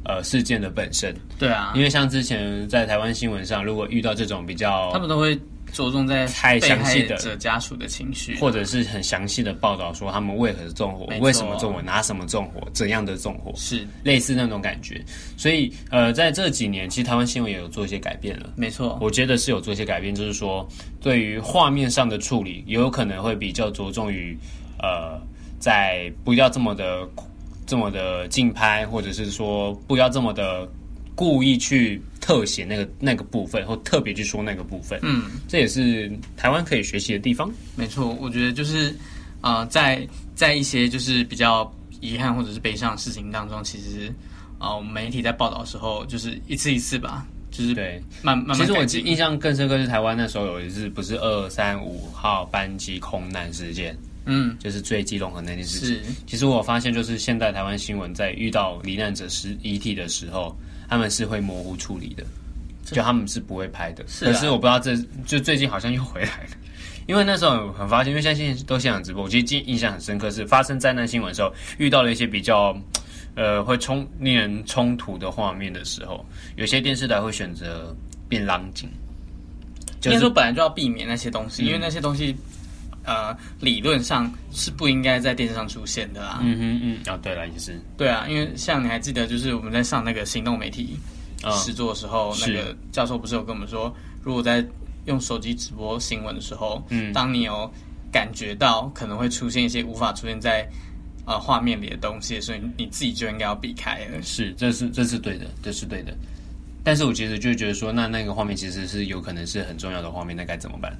[0.03, 1.15] 呃事件的本身。
[1.39, 5.39] 对啊，因为像之前在台湾新闻上，如果遇到这种比较，他们都会
[5.73, 15.03] 着重在太详细的者家属的情绪，或者是很详细的报道说他们为何纵火，为什么纵火，拿什么纵火，怎样的纵火，是类似那种感觉。
[15.35, 18.53] 所以呃，在这几年，其实台湾新闻也有做一些改变了。
[18.55, 20.65] 没错，我觉得是有做一些改变，就是说
[21.01, 24.37] 对于画面上的处理，也有可能会比较着重于
[24.77, 25.19] 呃，
[25.59, 27.09] 在不要这么的
[27.65, 30.69] 这么的竞拍，或者是说不要这么的。
[31.15, 37.51] 故意去特写那个那个部分，或特别去说那个部分，嗯，这也是台湾可以学习的地方。
[37.75, 38.95] 没错，我觉得就是，
[39.41, 44.09] 呃，在在一些就是比较遗憾或者是悲伤的事情当中，其实，
[44.57, 48.57] 呃，我们媒体在报道的时候，就是一次一次吧，就是对，慢慢慢。
[48.57, 55.87] 其实我印象更深刻是台湾那时候有一次，不是二三五号班机空难事件，嗯，就是坠机融合那件事情。
[55.87, 60.55] 是，其实我发现就是现在台湾新闻在遇到罹难者尸遗体的时候。
[60.89, 62.23] 他们是会模糊处理的，
[62.83, 64.03] 就他们是不会拍的。
[64.07, 66.49] 是，可是我不知道这就最近好像又回来了，
[67.07, 72.77] 因为那时候很发现，因为现在都现场直播，我其实印象很深刻，是发生灾难新闻的时候，遇到了一些比较
[73.35, 77.95] 呃会冲令人冲突的画面的时候，有些电视台会选择
[78.27, 78.89] 变浪景。
[80.01, 82.35] 就是说本来就要避免那些东西，嗯、因为那些东西
[83.03, 86.39] 呃理论上是不应该在电视上出现的啦。
[86.41, 87.79] 嗯哼嗯，哦对了也是。
[87.97, 90.97] 对啊，因为像你还记得，就是我们在上那个行动媒体。
[91.51, 94.65] 实作的时候，那个教授不是有跟我们说，如果在
[95.07, 97.69] 用手机直播新闻的时候，嗯，当你有
[98.13, 100.65] 感觉到可能会出现一些无法出现在
[101.25, 104.21] 呃画面里的东西，所以你自己就应该要避开了。
[104.21, 106.15] 是，这是这是对的，这是对的。
[106.81, 110.97] 但是我其实就觉得说，那那个画面其实是有可能是很重要的画面，那该怎么办？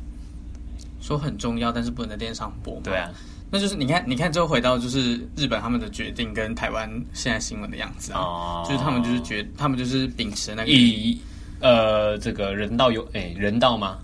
[1.04, 2.80] 说很重要，但是不能在电视上播。
[2.84, 3.12] 对啊。
[3.52, 11.16] 那就是你看，你看，就回到就是日本他们的决定跟台湾现在新闻的样子啊，哦、就是他们就是觉，他们就是秉持那个以
[11.60, 14.00] 呃这个人道有哎人道吗？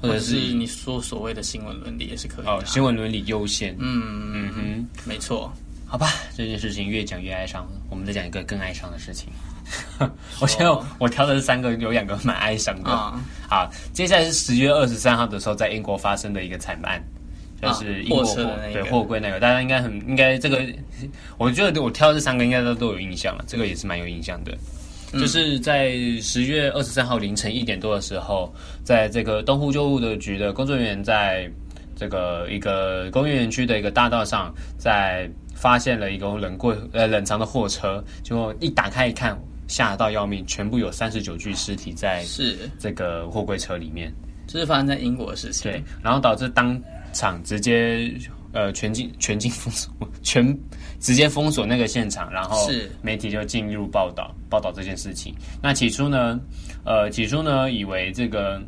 [0.00, 5.52] 或者是你说所谓的新闻伦理也是可以的、啊、哦，新闻伦理优先，嗯嗯哼，没错，
[5.84, 9.28] 好吧，这件事情越讲越哀伤了，我们再讲一个更哀伤的事情。
[10.40, 12.90] 我觉得我挑的是三个，有两个蛮哀伤的。
[12.90, 17.02] 啊、好，接下来是十月二十三号的时候，在英国发生的一个惨案。
[17.60, 20.64] 就是货车的那个，对货柜那个，大家应该很应该这个，
[21.38, 24.56] 我觉得我挑这三个应该都都有印象了，这个也是蛮有印象的。
[25.12, 25.90] 嗯、就是在
[26.22, 28.54] 十月二十三号凌晨一点多的时候，
[28.84, 31.50] 在这个东湖救护的局的工作人员在
[31.96, 39.36] 这个一个工业园区的一个大道上，在发现了一个冷柜呃冷藏的货车，结果一打开一看，
[39.68, 44.12] 吓到要命，全部有三十九具尸体在是这个货柜车里面。
[44.48, 46.76] 这是发生在英国的事情，对，然后导致当。
[47.14, 48.12] 场直接
[48.52, 49.90] 呃全境全境封锁，
[50.22, 50.56] 全
[51.00, 52.68] 直接封锁那个现场，然后
[53.00, 55.34] 媒体就进入报道报道这件事情。
[55.62, 56.38] 那起初呢，
[56.84, 58.62] 呃起初呢以为这个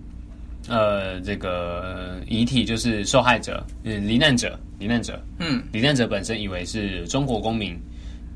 [0.68, 7.78] 呃这个遗体就是受害者，嗯罹难者罹难者，嗯罹难者本身以为是中国公民，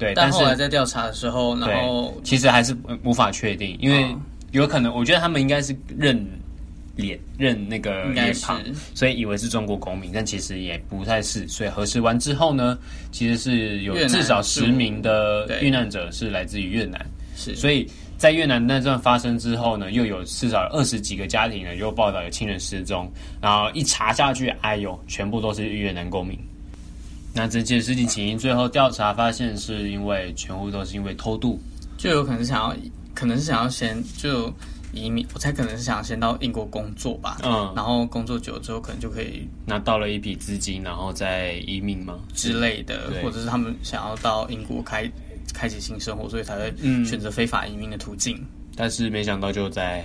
[0.05, 4.15] 对，但后来在调查的时候，然后其实还是无法确定，因为
[4.53, 6.25] 有可能我觉得他们应该是认。
[6.97, 8.63] 脸认那个脸庞，
[8.95, 11.45] 所以以为是中国公民，但其实也不太是。
[11.49, 12.79] 所以核实完之后呢，
[13.11, 17.05] 其实是有至少十名的遇难者是来自于越南。
[17.35, 17.85] 是，所以
[18.17, 23.13] 在越南那段发生之后呢，又有至少二十几个家庭呢，又报道有亲人失踪。
[23.43, 26.39] 然后一查下去，哎呦，全部都是越南公民。
[27.35, 31.61] 那这件事情起因，最后调查发现是因为全部都是因为偷渡，
[31.99, 32.77] 就有可能是想要，
[33.15, 34.53] 可能是想要先就。
[34.97, 45.11] 移民，我猜可能是想先到英国工作吧，嗯，然后工作久了之后，可能就可以拿到了一笔资金，然后再移民吗之类的，或者是他们想要到英国开
[45.53, 46.73] 开启新生活，所以才会
[47.05, 48.41] 选择非法移民的途径。
[48.77, 50.05] 但是没想到就在，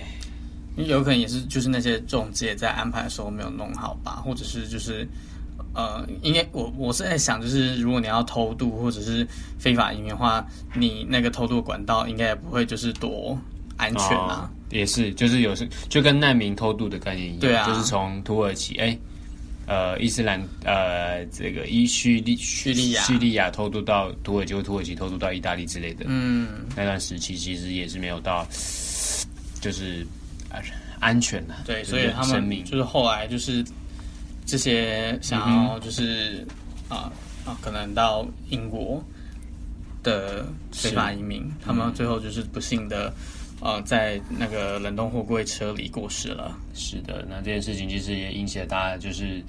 [0.74, 5.06] 有可能也是就是那些中介在安排的时候没有弄好吧，或者是就是
[5.74, 9.26] 呃，应该我我是在想，就是如果你要偷渡或者是
[9.58, 13.38] 非法移民的话，你那个偷渡管道应该也不会就是多
[13.76, 14.50] 安全啊。
[14.52, 18.96] 哦也是，就是有时就跟难民偷渡的概念一样，对啊，就是从土耳其，哎，
[19.66, 28.46] 呃，伊斯兰，呃，这个伊叙利叙利亚叙利亚偷渡到土耳其，或土耳其偷渡到意大利之类的，嗯，那段时期其实也是没有到，
[29.60, 30.06] 就是
[31.00, 33.64] 安全的，对，所以他们就是后来就是
[34.50, 36.44] 这些想要就是
[36.88, 37.12] 啊
[37.44, 39.00] 啊，可能到英国
[40.02, 43.12] 的非法移民，他们最后就是不幸的。
[43.62, 46.56] 呃，在那个冷冻货柜车里过世了。
[46.74, 49.40] 是的，那这件事情其实也引起了大家，就是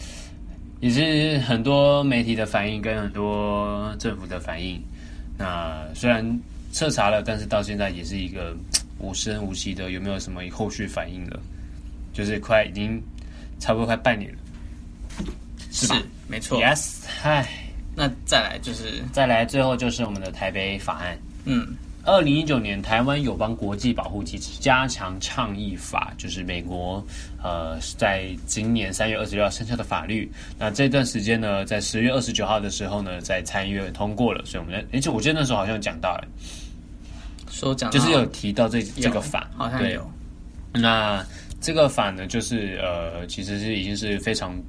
[0.81, 4.79] 也是很多媒体的反应跟很多政府的反应。
[5.37, 6.23] 那虽然
[6.73, 8.53] 彻查了，但是到现在也是一个
[8.99, 11.39] 无声无息的，有没有什么后续反应了？
[12.11, 13.01] 就是快已经
[13.61, 14.37] 差不多快半年了，
[15.71, 15.95] 是吧？
[15.95, 16.61] 是没错。
[16.61, 17.47] Yes，嗨，
[17.95, 21.17] 那再来就是再来，最后就是我们的台北法案。
[21.45, 21.75] 嗯。
[22.03, 27.05] 二零一九年，台湾友邦国际保护机制加强倡议法，就是美国
[27.43, 30.27] 呃，在今年三月二十六号生效的法律。
[30.57, 34.43] 那这段时间呢，在十月二十九号的时候呢，在参议院通过了。
[34.45, 36.27] 所以我们，而且我记得那时候好像讲到了，
[37.51, 40.03] 说讲就是有提到这这个法，好像有。
[40.73, 41.23] 那
[41.59, 44.59] 这个法呢，就是呃，其实是已经是非常。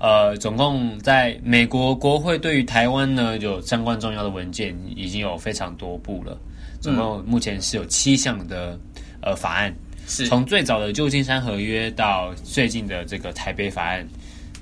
[0.00, 6.36] 呃，总共在美国国会对于台湾呢，有相关重要的文件已经有非常多部了。
[6.80, 8.76] 总共目前是有七项的
[9.20, 9.72] 呃法案，
[10.06, 14.08] 是从最早的旧金山合约到最近的这个台北法案，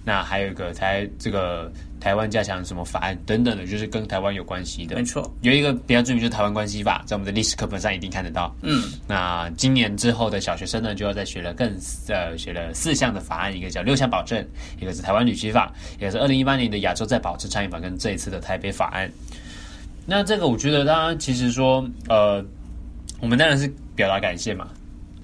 [0.04, 1.72] 那还有一个台这个。
[2.00, 4.96] 台湾加强什么法案等等的，就是跟台湾有关系的。
[4.96, 8.54] 没错，有一个比较著名，就是台湾关系法，在我们的历史课本上一定看得到。
[8.62, 11.68] 嗯，那今年之后的小学生呢，就要再学了更
[12.08, 14.46] 呃学了四项的法案，一个叫六项保证，
[14.80, 19.10] 一个是台湾旅居法，一个是二零一八年的亚洲再保持倡议法，跟这一次的台北法案。
[20.06, 22.44] 那这个我觉得，大家其实说，呃，
[23.20, 24.68] 我们当然是表达感谢嘛。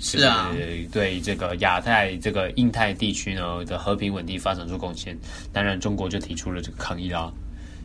[0.05, 0.55] 是啊，
[0.93, 5.19] 对这个亚太、这个印太地区呢的和平稳定发展做贡献。
[5.51, 7.33] 当然，中国就提出了这个抗议啦，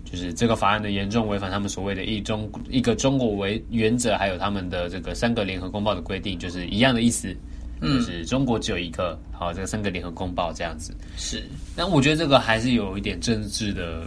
[0.04, 7.34] 就是这个法案的严重违反他们所谓的一中一个中国为原则，还有他们的这个三个联合公报的规定，就是一样的意思。
[7.80, 10.94] 嗯，就是中国只有一个，好，这个三个联合公报这样子。
[11.16, 11.42] 是，
[11.74, 14.06] 那我觉得这个还是有一点政治的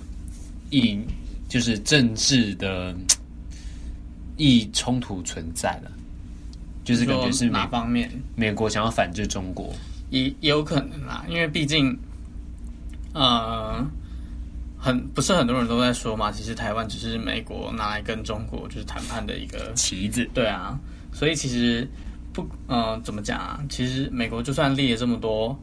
[0.69, 1.01] 意，
[1.49, 2.95] 就是政治的
[4.37, 5.91] 意冲突存在的。
[6.85, 8.11] 就是感觉是哪方面？
[8.35, 9.73] 美国想要反制中国，
[10.11, 11.97] 也也有可能啦，因为毕竟，
[13.13, 13.87] 呃，
[14.77, 20.29] 很不是很多人都在说嘛，其实台湾只是美国拿来跟中国就是谈判的一个棋子。
[20.35, 20.77] 对啊，
[21.13, 21.89] 所以其实
[22.33, 23.63] 不，呃，怎么讲啊？
[23.69, 25.57] 其实美国就算立了这么多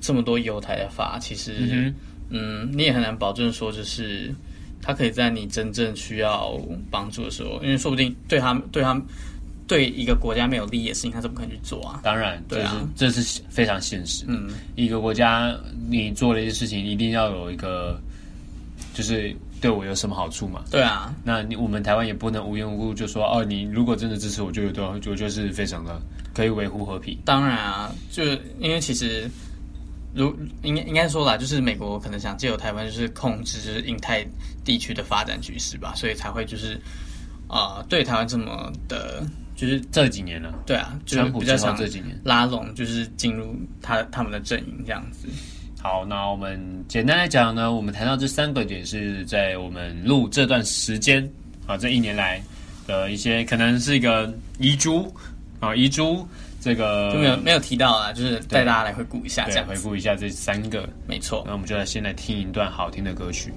[0.00, 1.94] 这么多犹太的法，其实，嗯，
[2.30, 4.34] 嗯，你也很难保证说，就是
[4.82, 6.60] 他可以在你真正需要
[6.90, 9.00] 帮助的时候，因为说不定对他对他。
[9.66, 12.00] 对一个国家没有利益的事情，他怎么可能去做啊？
[12.02, 14.24] 当然，对啊，这是非常现实。
[14.28, 15.54] 嗯，一个国家
[15.88, 17.98] 你做了一些事情，一定要有一个，
[18.92, 20.62] 就是对我有什么好处嘛？
[20.70, 25.98] 对啊，那你我们台湾也不能无缘无故就说哦，你如果真的支持我，就有多，我就是非常的
[26.34, 27.18] 可以维护和平。
[27.24, 28.22] 当然啊，就
[28.58, 29.30] 因为其实
[30.14, 34.26] 如应该应该说啦，就是美国可能想借由台湾就是控制就是印太
[34.62, 36.74] 地区的发展局势吧，所以才会就是
[37.48, 39.26] 啊、呃，对台湾这么的。
[39.56, 45.28] 就是这几年了，对啊，就是比较长这几年拉拢，就是进入他他们的阵营这样子。
[45.80, 51.28] 好，那我们简单来讲呢，我们谈到这三个点是在我们录这段时间
[51.66, 52.42] 啊，这一年来
[52.86, 55.14] 的一些可能是一个遗珠
[55.60, 56.26] 啊，遗珠
[56.58, 61.44] 这个就没有没有提到啊，就是带大家来回顾一下，这样回顾一下这三个，没错。
[61.46, 63.52] 那我们就来先来听一段好听的歌曲。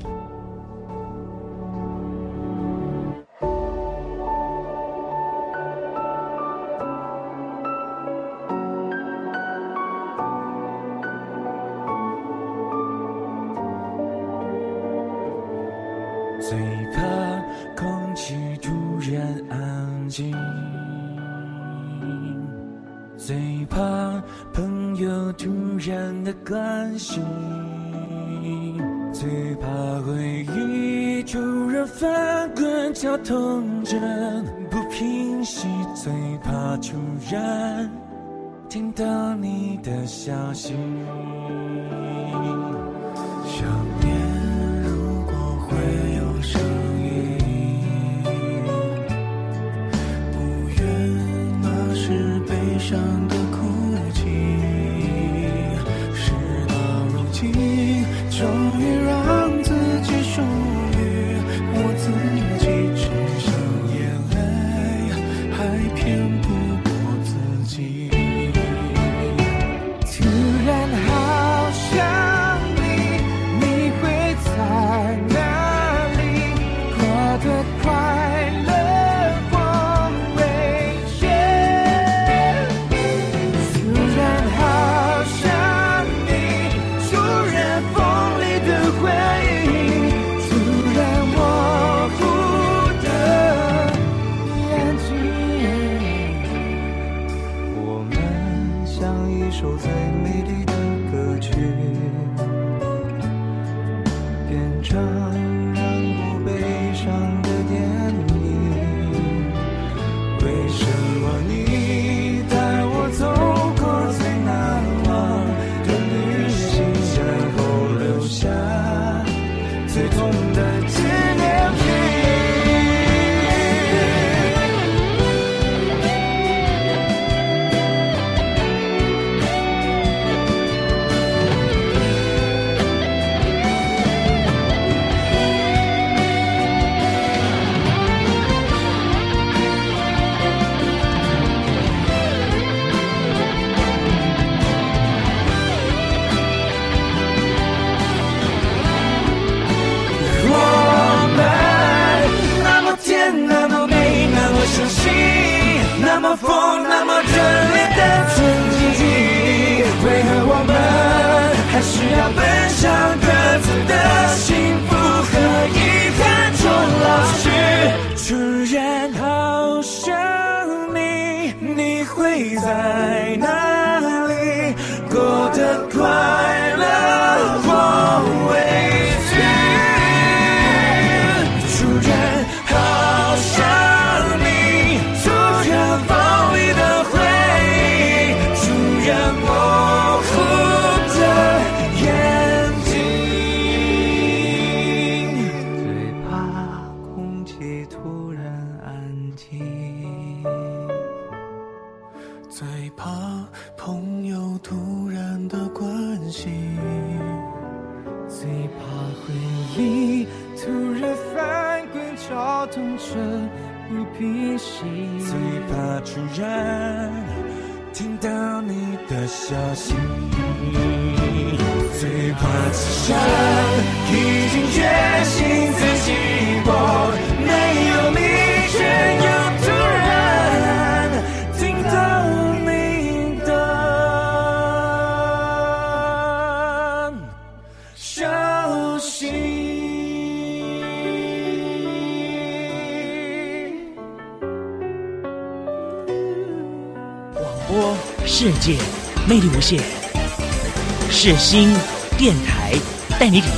[40.66, 40.97] 为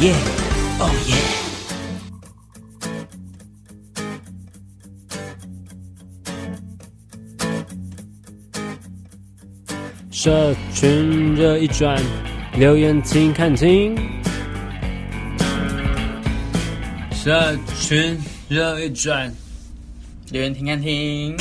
[0.02, 0.14] 耶。
[0.80, 1.16] 哦耶！
[10.12, 11.98] 社群热一转，
[12.58, 13.96] 留言听看听。
[17.14, 18.18] 社群
[18.50, 19.34] 热一转，
[20.32, 21.38] 留言听看听。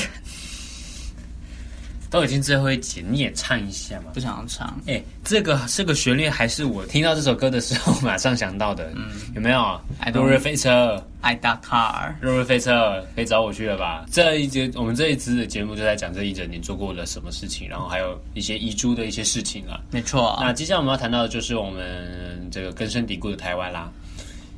[2.11, 4.11] 都已经最后一集，你也唱一下嘛？
[4.15, 4.69] 不想要唱。
[4.87, 8.91] 哎、欸，这个这个旋律还是我听到这首歌的时候马上想到的。
[8.97, 9.81] 嗯，有没有？
[10.15, 12.15] 落日飞车，I d o t car。
[12.21, 14.07] 落日飞车可以找我去了吧？
[14.11, 19.81] 这一节我们这一次的节目就在讲这一整年做过的什么事情，然后还有一些遗珠的一些事情了。
[19.91, 20.39] 没错。
[20.41, 23.93] 那接下来我们要谈到的就是我们这个根深蒂固的台湾啦。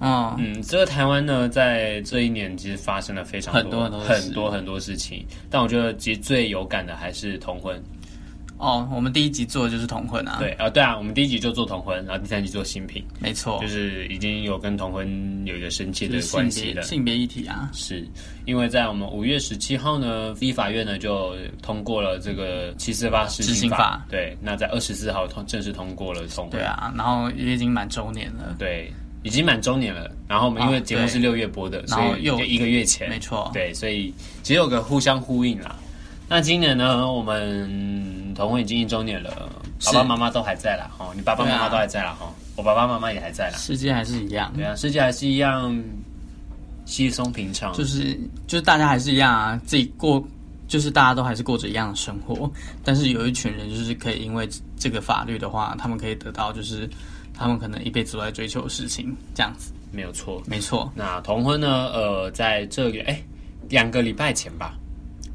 [0.01, 7.81] 哦、嗯，这个台湾呢，在这一年其实发生了非常多很多很多很多事情，但我觉得其实最有感的还是同婚。
[8.57, 10.37] 哦，我们第一集做的就是同婚啊。
[10.39, 16.83] 对啊、哦，对啊，我们第一集就做同婚，然后第三集做新品，没错，就是已经有跟同婚有一个深切的关系了。
[16.83, 18.07] 性别议题啊，是
[18.45, 26.51] 因为在我们五月十七号呢，立法院呢就通过了这个七四八施行法，对，那在二十四号通正式通过了同婚。
[26.51, 28.57] 对啊，然后也已经满周年了。
[28.59, 28.93] 对。
[29.23, 35.77] 已经满周年了，然后我们因为节目是六月播的，所以又一个月前，没错，对，所以只有个互相呼应啦。
[36.27, 39.51] 那今年呢，我们同婚已经一周年了，
[39.85, 45.79] 爸爸妈妈都还在啦，哈，你爸爸妈妈都还在啦，哈，我爸爸妈妈也还在啦，世界还是一样，对啊，世界还是一样
[46.87, 50.25] 稀松平常，就是就是大家还是一样啊，自己过，
[50.66, 52.51] 就是大家都还是过着一样的生活，
[52.83, 54.49] 但是有一群人就是可以因为
[54.79, 56.89] 这个法律的话，他们可以得到就是。
[57.41, 60.93] 他们可能一辈子都在追求的事情，这样子没有错，没错。
[60.95, 61.88] 那同婚呢？
[61.95, 63.18] 呃，在这个哎
[63.70, 64.74] 两个礼拜前吧，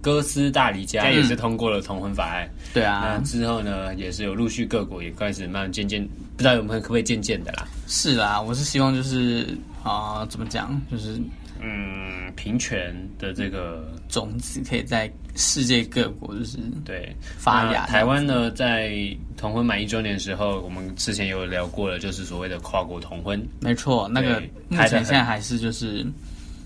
[0.02, 2.46] 哥斯大黎加也是通过了同婚法案。
[2.46, 7.68] 嗯、对啊，那之后呢，也是有陆续各国也开始慢慢渐渐，不知道有没有可不可以渐渐的啦。
[7.88, 11.20] 是啦，我是希望就是啊、呃，怎么讲，就是。
[11.68, 17.88] 嗯，平权的这个种子可以在世界各国就是对发芽。
[17.88, 18.96] 台湾呢，在
[19.36, 23.44] 同婚满一周年的时候，我们之前有聊过了，就是所谓的跨国同婚。
[23.62, 24.40] 没错，那个
[24.70, 26.06] 目前现在还是就是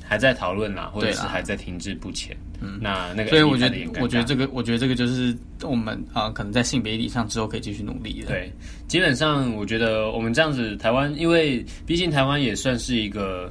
[0.03, 2.35] 还在讨论啦，或者是还在停滞不前。
[2.59, 8.27] 嗯，那那个，所以我觉得，我觉得这个，我觉得这个就是我们啊、呃，可能在性别议题上之后可以继续努力的。
[8.27, 8.51] 对，
[8.89, 13.49] 基本上我觉得我们这样子，台湾，因为毕竟台湾也算是一个。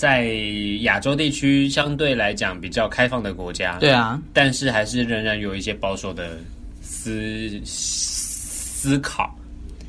[0.00, 0.24] 在
[0.80, 6.38] 亚洲地区相对来讲比较开放的国家，对啊，但是还是仍然有一些保守的
[6.80, 9.38] 思思考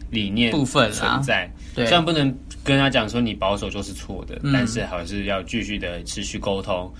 [0.09, 1.49] 理念部分存在。
[1.73, 6.93] 对，虽然不能跟他讲说你保守就是错的，嗯，但是还是要继续的持续沟通。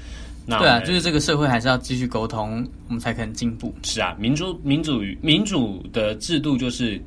[0.46, 3.76] 那对啊，就是这个社会还是要继续沟通，我们才可能进步。
[3.84, 6.98] 是啊，民主民主民主的制度就是。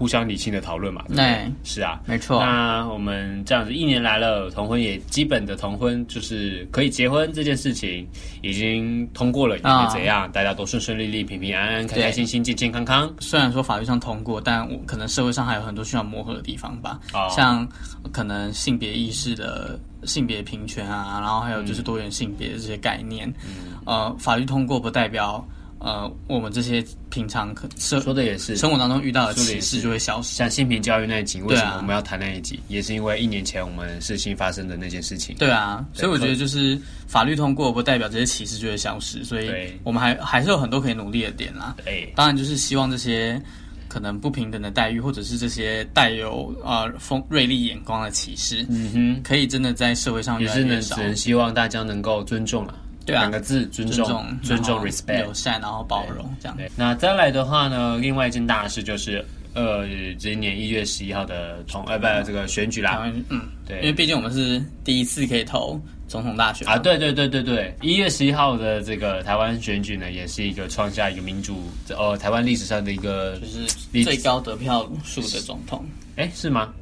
[0.00, 2.40] 互相理性的讨论嘛，对，对，是啊，没错。
[2.42, 8.08] 那我们这样子一年来了，同婚也基本的同婚就是可以结婚这件事情
[8.40, 13.14] 已经通过了，也会怎样，哦，大家都顺顺利利、平平安安、开开心心、健健康康。
[13.18, 17.68] 虽然说法律上通过，但我可能社会上还有很多需要磨合的地方吧，哦，像
[18.10, 25.46] 可能性别意识的性别平权啊，然后还有就是多元性别的这些概念，嗯，呃，法律通过不代表。
[25.80, 30.34] 呃，我们这些平常可生说的也是生活当中遇到的歧视就会消失。
[30.34, 32.56] 像性平教育那一集，为什么我们要谈那一集？
[32.56, 35.34] 啊、也是因为一年前我们事情发生的那件事情。
[35.38, 39.50] 对啊，对，所以我觉得就是法律通过不代表这些歧视就会消失，所以
[39.82, 41.74] 我们还还是有很多可以努力的点啦。
[41.82, 43.40] 对，当然就是希望这些
[43.88, 50.96] 可能不平等的待遇，或者是这些带有呃锋锐利眼光的歧视，嗯哼，可以真的在社会上越来越少。
[50.96, 52.74] 只能希望大家能够尊重啊。
[53.10, 56.56] 对啊，两个字，尊重，尊重，respect，友善，然后包容，这样。
[56.56, 59.84] 对，那再来的话呢，另外一件大事就是，呃，
[60.18, 75.84] 今年一月十一号的从呃不这个选举啦，嗯，对，因为毕竟我们是第一次可以投总统大选啊，对对对对对，一月十一号的这个台湾选举呢，也是一个创下一个民主呃台湾历史上的一个就是最高得票数的总统，
[76.16, 76.72] 哎，是吗？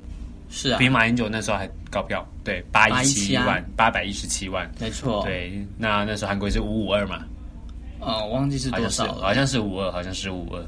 [0.50, 5.22] 是啊，比马英九那时候还高票，对，八一七万，八百一十七万，没错。
[5.24, 7.24] 对，那那时候韩国是五五二嘛，
[8.00, 10.64] 哦，我忘记是多少了，好像是五二，好像是五二。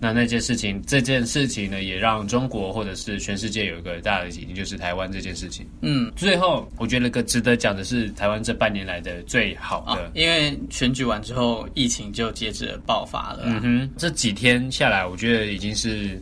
[0.00, 5.66] 那那件事情，这件事情呢，也让中国或者是全世界有一个大的警惕，就是台湾这件事情。
[5.80, 13.44] 嗯，最后我觉得个值得讲的是，台湾这半年来的最好的，啊，因为选举完之后，疫情就接着爆发了。
[13.44, 16.20] 嗯哼，这几天下来，我觉得已经是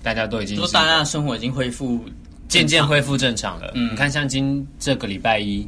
[0.00, 2.04] 大家都已经说大家的生活已经恢复。
[2.48, 3.70] 渐渐恢复正常了。
[3.74, 5.66] 嗯，你看，像今这个礼拜一，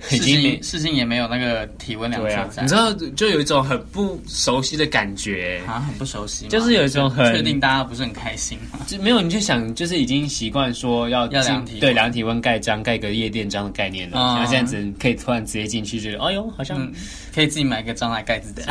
[0.12, 2.22] 已经事情也没有那个体温量。
[2.60, 8.78] 你知道，就有一种很不熟悉的感觉啊，很不熟悉，就是有一种很确定大家不是很开心吗？
[8.86, 14.18] 就没有，你就想，就是已经习惯说要要量体对量体温盖章，盖个夜店章的概念了。
[14.18, 16.90] 然后现在只能可以突然直接进去，觉得哎呦，好像
[17.34, 18.62] 可以自己买个章来盖自己。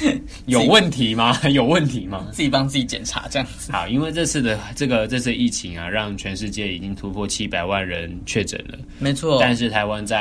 [0.46, 1.38] 有问题吗？
[1.50, 2.26] 有问题吗？
[2.32, 3.72] 自己帮自己检查这样子。
[3.72, 8.78] 好，因为这次的这个这次疫情啊，让全世界已经突破七百万人确诊了。
[8.98, 10.17] 没错，但是台湾在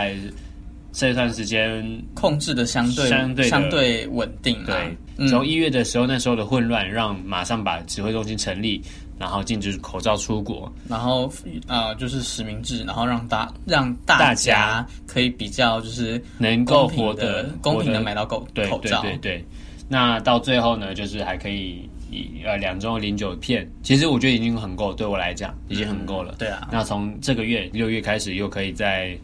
[0.91, 1.85] 这段时间
[2.15, 4.57] 控制的相对相对相对稳定。
[4.65, 8.81] 对，从一月的时候，那时候的混乱，让马上把指挥中心成立，
[9.19, 11.31] 然后禁止口罩出国，然后
[11.67, 19.01] 呃就是实名制，然后让大让大家可以比较就是能够活得公平的买到口口罩。
[19.01, 19.45] 对对对。
[19.89, 26.33] 那到最后呢，就是还可以以呃两周零九片，其实我觉得已经很够，对我来讲已经很够了。
[26.33, 29.17] 嗯、对啊，那从这个月六月开始，又可以在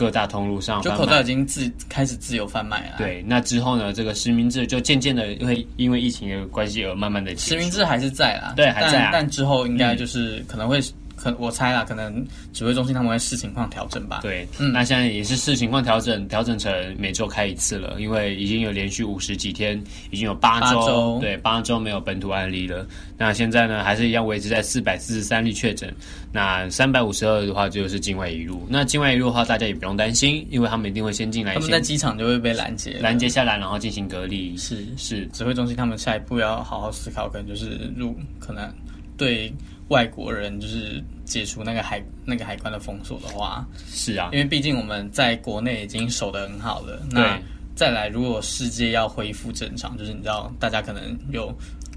[0.00, 2.96] 各大通路上，就口罩已经自开始自由贩卖了。
[2.96, 10.80] 对，那之后呢，这个实名制就渐渐的会因为疫情的关系而慢慢的实名制还是在啦，对，还在、啊，但之后应该就是可能会。
[11.20, 14.20] 可我猜啦，可能指挥中心他们会视情况调整吧。
[14.22, 22.86] 对，嗯，那现在也是视情况调整，调整成每周开一次了，因为已经有连续五十几天，已经有八周，对，八周没有本土案例了。
[23.18, 25.94] 那现在呢，还是一样维持在四百四十三例确诊。
[26.32, 28.64] 那三百五十二的话就是境外移入。
[28.68, 34.56] 那境外移入的话，大家也不用担心，因为他们一定会先进来，他们在机场就会被拦截，拦截下来，然后进行隔离。
[34.56, 38.72] 是是，指挥中心他们下一步要好好思考，可能就是入，可能
[39.16, 39.52] 对。
[39.90, 47.00] 外国人就是解除那个海那个海关的封锁的话，是啊，因为毕竟我们在国内已经守得很好了。
[47.10, 47.38] 那
[47.76, 51.52] 再来，如果世界要恢复正常，就是你知道，大家可能有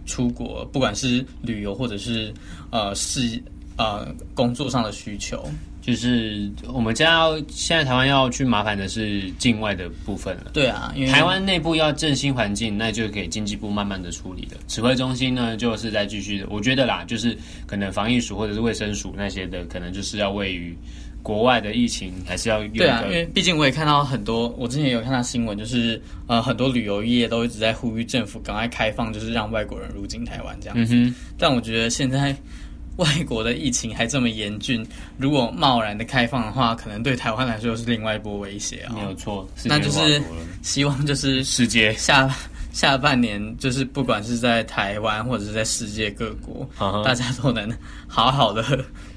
[0.06, 2.34] 出国，不管是旅游或者是
[2.72, 3.41] 呃是
[3.78, 5.48] 呃工作上的需求。
[5.86, 10.52] 就是我们家要现在台湾要去麻烦的是境外的部分了。
[10.54, 14.58] 对啊，因为台湾内部要振兴环境，那就给经济部慢慢的处理了。
[14.66, 16.48] 指挥中心呢，就是在继续的。
[16.50, 20.74] 我觉得啦，就是可能防疫署或者是卫生署那些的，可能就是要位于
[21.22, 23.04] 国外的疫情，还是要有对啊。
[23.04, 30.96] 因为毕竟我也看到很多，我之前也有看到新闻，就是呃很多旅游业都一直在呼吁政府赶快开放，就是让外国人入境台湾这样子。
[30.96, 31.16] 嗯哼。
[31.38, 32.34] 但我觉得现在。
[32.98, 34.86] 外国的疫情还这么严峻，
[35.18, 38.94] 如果贸然的开放的话，可能对台湾来说是另外一波威胁啊。
[38.96, 40.22] 没有错，那就是
[40.62, 42.30] 希望就是世界下
[42.72, 46.70] 下半年，就是不管是在台湾或者是在世界各国，
[47.04, 47.72] 大家都能
[48.08, 48.64] 好好的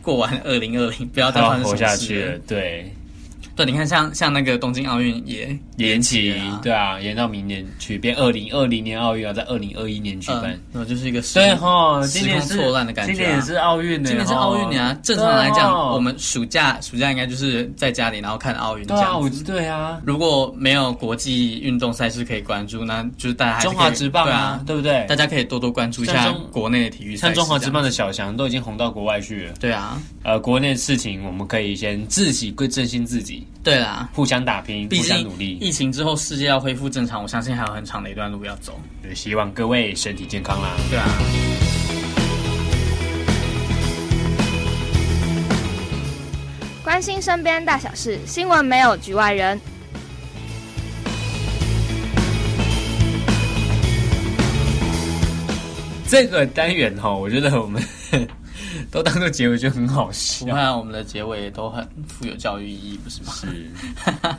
[0.00, 2.38] 过完二零二零，不要再活下去了。
[2.46, 2.90] 对。
[3.56, 13.14] 对，你看像，像像那个东京奥运也延期，对啊，延到明年去，变二零二零年奥运啊，在二零二一年举办，那、嗯、就是一个对哈，时空错乱的感觉、啊。
[13.14, 14.98] 今年也是奥运，今年是奥运年啊。
[15.02, 18.86] 正常来讲，我们暑假暑假应该就是在家里，然后看奥运。
[18.86, 20.00] 对啊，我对啊。
[20.04, 25.06] 如果没有国际运动赛事可以关注，那就是大家还是中华职棒啊，对不对？
[25.06, 27.34] 大家可以多多关注一下国内的体育赛事。
[27.34, 29.54] 像中华职棒的小翔都已经红到国外去了。
[29.58, 33.45] 对啊，呃，国内的事情我们可以先自己归振兴自己。
[33.62, 35.58] 对啦，互相打拼，互相努力。
[35.60, 38.80] 疫情之后，世界要恢复正常，我相信还有很长的一段路要走。
[39.02, 40.76] 也希望各位身体健康啦。
[40.88, 41.06] 对啊。
[46.84, 49.60] 关心身边大小事，新闻没有局外人。
[56.08, 57.82] 这个单元哈，我觉得我们
[58.90, 60.46] 都当做结尾就很好笑。
[60.46, 63.32] 我看我们的结尾都很富有教育意义，不是吗？
[63.32, 63.70] 是。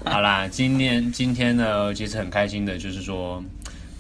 [0.10, 3.44] 好啦，今天今天呢，其实很开心的，就是说。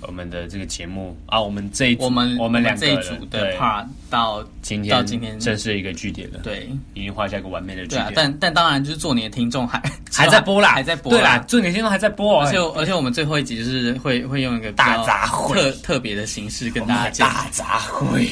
[0.01, 8.05] 我们的这个节目啊，我们这一组我们我们两个这一组的 part 到今天到今天正是一个句点了，对，已经画下一个完美的句点。
[8.05, 9.81] 对啊，但但当然就是做你的听众还
[10.13, 15.53] 还在播啦，还在播对啦，做你的听众还在播，而且而且我们最后一集就是会会用一个大杂烩。
[15.53, 18.29] 特特别的形式跟大家见大杂烩，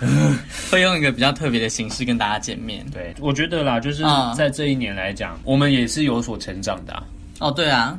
[0.70, 2.84] 会用一个比较特别的形式跟大家见面。
[2.90, 4.02] 对，我觉得啦，就是
[4.36, 7.02] 在这一年来讲，我们也是有所成长的。
[7.40, 7.98] 哦，对啊。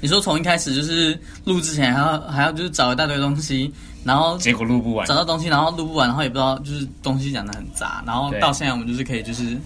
[0.00, 3.72] 你说从一开始就是录之前还要还要就是找一大堆东西，
[4.04, 9.56] 然后结果录不完，找到东西然后录不完，然后也不知道就是东西讲的很杂，然后到现在我们就是可以就是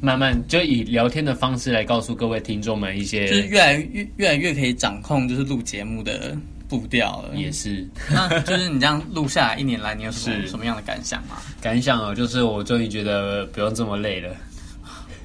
[0.00, 6.36] 慢慢就以聊天的方式来告诉各位听众们一些，就是越来越越来越可以掌控就是录节目的
[6.68, 7.36] 步调了。
[7.36, 11.36] 也是，那就是你这样录下来一年来，你有什么什么样的感想吗？
[11.60, 14.34] 感想哦，就是我终于觉得不用这么累了。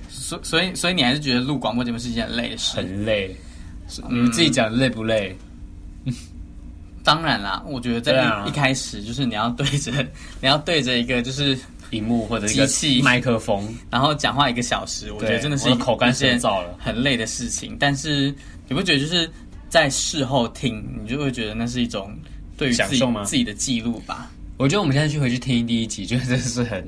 [0.09, 2.75] 所所以所以你还是觉得录广播节目是一件很累的事？
[2.75, 3.33] 很累。
[4.09, 5.35] 你们自己讲累不累？
[6.05, 6.13] 嗯，
[7.03, 9.91] 当然啦，我觉得在一开始就是你要对着
[10.41, 11.57] 你要对着一个就是
[11.91, 17.77] 荧幕或者机器麦克风，然后讲话一个小时，我觉得真的是口干舌燥了，很累的事情。
[17.79, 18.33] 但是
[18.67, 19.29] 你不觉得就是
[19.69, 22.13] 在事后听，你就会觉得那是一种
[22.57, 24.29] 对于自己自己的记录吧？
[24.57, 26.83] 我觉得我们现在去回去听第一集，觉得真的是很。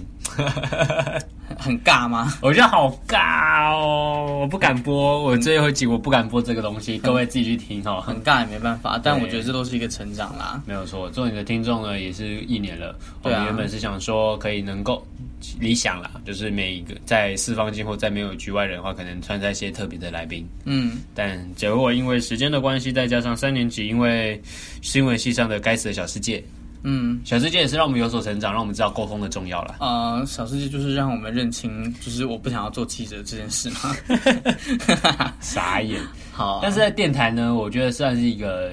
[1.60, 2.34] 很尬吗？
[2.41, 5.22] 我觉得好尬哦，我不敢播。
[5.24, 7.99] 我最后一集我不敢播这个东西，各位自己去听哈。
[7.99, 10.62] 很尬也没办法，但我觉得这都是一个成长啦。
[10.66, 12.97] 没有错，做你的听众呢也是一年了。
[13.24, 15.05] 我们原本是想说可以能够
[15.60, 20.47] 理想啦，就是每一个在四方镜或再没有局外人的话，可能穿插一些特别的来宾。
[20.64, 24.41] 嗯，但结果因为时间的关系，再加上三年级因为
[24.82, 26.41] 新闻系上的该死的小世界。
[26.84, 29.75] 嗯，小世界也是让我们有所成长，让我们知道沟通的重要了。
[29.80, 33.95] 呃，小世界就是让我们认清，就是我不想要做记者这件事嘛。
[35.41, 36.01] 傻眼。
[36.32, 38.71] 好、啊，但是在电台呢，我觉得算是一个。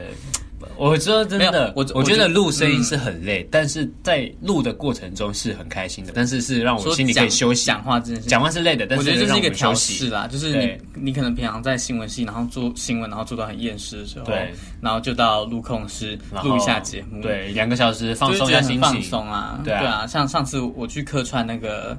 [0.78, 6.12] 我说真的，我我觉得录声音是很累，但是在录的过程中是很开心的。
[6.14, 7.66] 但是是让我心里可以休息。
[7.66, 10.26] 讲话真的是，讲话是累的，但是我觉得这是一个调试啦。
[10.26, 20.06] 就是你你可能平常在新闻系，然后做新闻，然后做到很厌世的时候，对，然后就到录控室录一下节目，对，两个小时放松一下心情，放松啊，对啊。
[20.06, 21.96] 像上次我去客串那个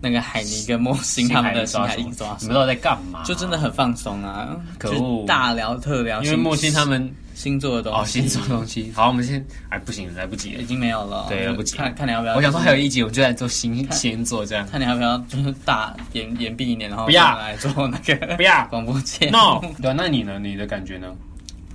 [0.00, 3.22] 那个海尼跟莫欣他们的新海印刷，你们都在干嘛？
[3.24, 7.12] 就真的很放松啊，可恶，大聊特聊，因为莫欣他们。
[7.40, 8.92] 星座的东西哦，星座的东西。
[8.94, 11.24] 好，我们先，哎，不行，来不及了，已经没有了。
[11.26, 11.74] 对，来不及。
[11.74, 12.36] 看看你要不要？
[12.36, 14.66] 我想说还有一集，我就来做星星座这样。
[14.66, 19.30] 看你要不要，就是大延延毕一年，然后不要来做那个不要广播节。
[19.30, 20.38] No，对，那你呢？
[20.38, 21.08] 你的感觉呢？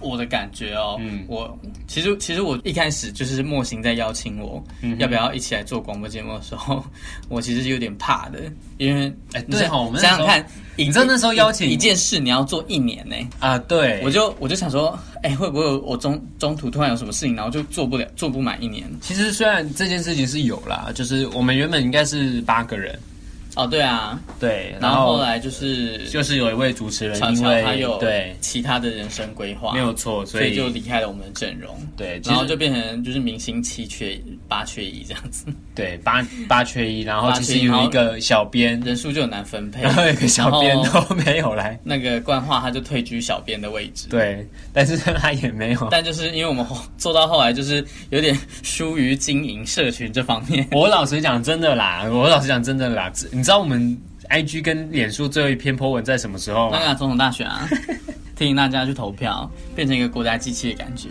[0.06, 6.84] 我的感觉哦，嗯，我其实其实我一开始就是莫行在邀请我，嗯，要不要一起来做广播节目的时候，
[7.30, 8.39] 我其实是有点怕的，
[8.78, 10.45] 因为哎，对哈，我们想想看，
[10.76, 13.16] 你知道那时候邀请一件事，你要做一年呢？
[13.39, 18.84] 啊，对，我就我就想说，哎，会不会我中中途突然有什么事情，然后就做不了，做不满一年？
[19.01, 22.97] 其实虽然这件事情是有啦，就是我们原本应该是八个人。
[23.56, 31.76] 哦，对啊，对，然后后来就是就是有一位主持人，因为他有对其他的人生规划，没有错，所以就离开了我们的阵容。
[31.95, 35.45] 对，然后就变成就是明星七缺八缺一这样子。
[35.74, 41.80] 对，八八缺一，然后其实有一个小编，人数就很难分配， 然后一个小编都没有来。
[41.84, 44.08] 那个冠化他就退居小编的位置。
[44.10, 45.88] 对，但是 他也没有。
[45.89, 46.66] 但就是因为我们
[46.97, 50.68] 做到后来，就是有点疏于经营社群这方面。
[50.72, 53.12] 我老实讲，真的啦，我老实讲，真的啦。
[53.32, 53.95] 你知道我们
[54.29, 56.79] I G 跟脸书最后一篇 po 文在什么时候吗？
[56.81, 57.69] 那个总统大选啊，
[58.35, 61.09] 提醒大家去投票，变成一个国家机器的感觉。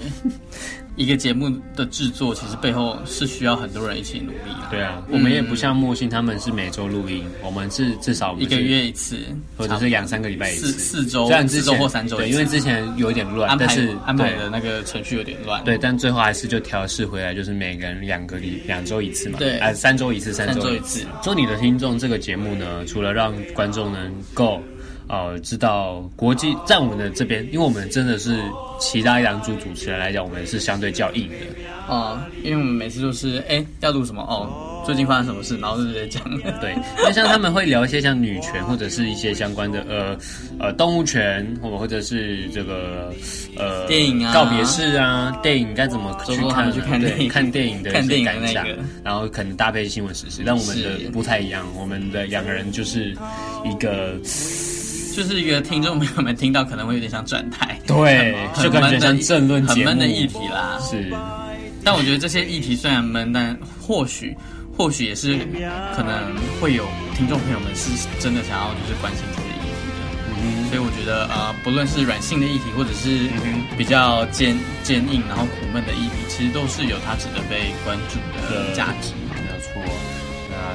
[0.97, 4.69] 一个节目的制作，其实背后是需要很多人一起努力的。
[4.71, 9.19] 对啊，我们也不像莫信他们是每周录音，我们是至少一个月一次，
[9.57, 12.17] 或者是两三个礼拜一次，四周，虽然四周或三周。
[12.17, 15.63] 对，因为之前有一点乱，但是安排的那个程序有点乱。
[15.65, 19.39] 对，但最后还是就调试回来，就是每个人两个礼两周一次嘛。
[19.39, 21.05] 对，啊，三周一次，三周一次。
[21.23, 24.63] 做你的听众这个节目呢，除了让观众能够。
[25.09, 28.41] 呃，知道国际在我们的这边，因为我们真的是
[28.81, 31.37] 其他两组主持人来讲，我们是相对较硬的。
[31.87, 34.23] 哦、呃，因为我们每次都是哎要录什么？
[34.23, 36.23] 哦，最近发生什么事，然后就直接讲。
[36.59, 40.17] 对， 那像他们会聊一些像女权或者是一些相关的呃
[40.59, 43.13] 呃动物权，或或者是这个
[43.59, 44.33] 呃电影啊。
[44.33, 47.29] 告别式啊，电影该怎么去看去看电影？
[47.29, 53.15] 看电影的一些感想，那个、然后可能搭配新闻时事，但我们的不太一样，我们的两个人就是
[53.65, 54.15] 一个。
[55.15, 60.77] 就是一个听众朋友们听到可能会有点像转台，对，就感觉像政论节目，很闷的议题啦。
[60.83, 61.15] 是，
[61.85, 64.37] 但我觉得这些议题虽然闷，但或许
[64.77, 65.39] 或许也是
[65.95, 66.85] 可能会有
[67.17, 70.03] 听众朋友们是真的想要就是关心这些议题的。
[70.43, 73.31] 嗯，所以我觉得呃，不论是软性的议题，或者是
[73.79, 78.19] 比较坚坚硬然后苦闷的议题，其实都是有它值得被关注
[78.53, 79.12] 的价值。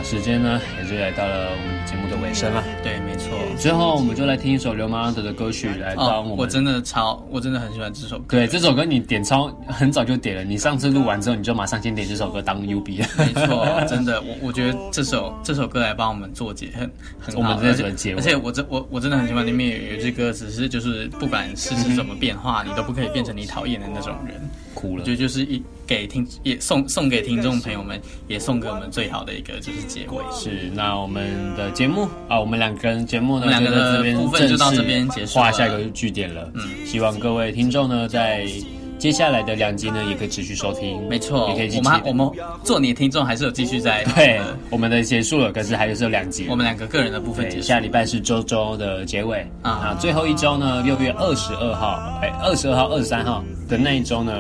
[0.04, 2.64] 时间呢，也就来到了我们节目的尾声了。
[2.84, 3.38] 对，没错。
[3.58, 6.38] 最后，我们就来听一首流氓的歌曲来帮我们。
[6.38, 8.38] 我真的超，我真的很喜欢这首歌。
[8.38, 10.44] 对，这首歌你点超很早就点了。
[10.44, 13.06] 你上次录完之后，你就马上先点这首歌当 UB。
[13.18, 16.90] 没错， 真的，我我觉得这首这首歌来帮我们做结很
[17.20, 17.52] 很好。
[17.52, 18.18] 我们这首结尾。
[18.18, 24.36] 而且我真我我真的很喜欢里面有一句歌词是，就是不管世事怎么变化，你都不可以变成你讨厌的那种人。
[24.80, 25.02] 哭了。
[25.02, 30.24] 我觉得就是一给听也送送给听众朋友们，也送给我们最好的一个就是结尾。
[30.32, 31.28] 是，那我们
[31.58, 36.50] 的节目啊，我们两个人节目呢，两个的部分就到这边结束，画下一个句点了。
[36.54, 38.48] 嗯，希望各位听众呢，在
[39.00, 41.02] 接下来的两集呢，也可以持续收听。
[41.08, 41.80] 没错，也可以继续。
[41.80, 42.30] 我们我们
[42.64, 44.04] 做你的听众还是有继续在。
[44.16, 44.40] 对，
[44.70, 46.46] 我们的结束了，可是还是有两集。
[46.50, 47.64] 我们两个个人的部分结束。
[47.64, 53.44] 下礼拜是周周的结尾啊，最后一周呢，六月二十二号，哎，二十二号、二十三号。
[53.70, 54.34] 的那一周呢，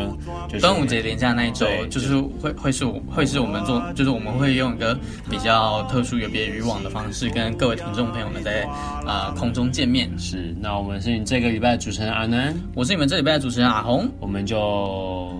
[0.47, 4.97] 就是、端午节连假那一周，就是会会是会是我们做，就是我们会用一个
[5.29, 8.63] 比较特殊、有别于往的方式，跟各位听众朋友们在
[9.05, 10.09] 啊、呃、空中见面。
[10.17, 15.31] 是，那我们是你这个礼拜的主持人阿南，我是你们这礼拜的主持人阿红，我们就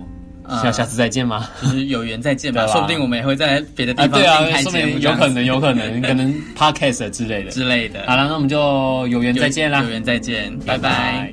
[0.48, 1.48] 下、呃、下次再见吗？
[1.60, 8.04] 就是有缘再见吧，吧说不定我们也会在别的地方开节目、啊、说不定有可能，有可能，可能 podcast 之类的之类的。
[8.06, 11.32] 好了，那我们就有缘再见啦，有缘再见，拜拜。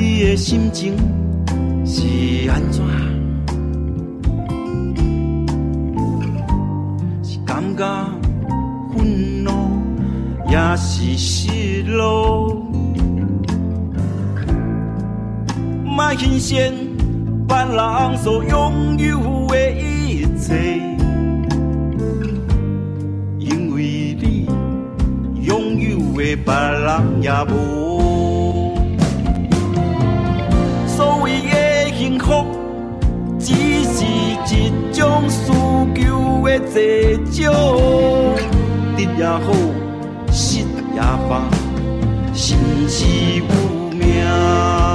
[0.00, 0.96] 你的心情
[1.84, 2.82] 是安怎？
[7.24, 7.84] 是感觉
[8.96, 9.50] 愤怒，
[10.48, 12.67] 也是失落？
[15.98, 16.54] 莫轻视
[17.48, 20.54] 别人所拥有的一切，
[23.40, 24.46] 因为你
[25.42, 28.78] 拥有的别人也无。
[31.96, 32.46] 幸福
[33.40, 34.04] 只是
[34.54, 36.60] 一种需求的
[37.28, 37.52] 济少，
[38.96, 39.52] 得也好，
[40.30, 40.60] 失
[40.94, 41.42] 也罢，
[42.32, 43.42] 生死有
[43.98, 44.87] 命。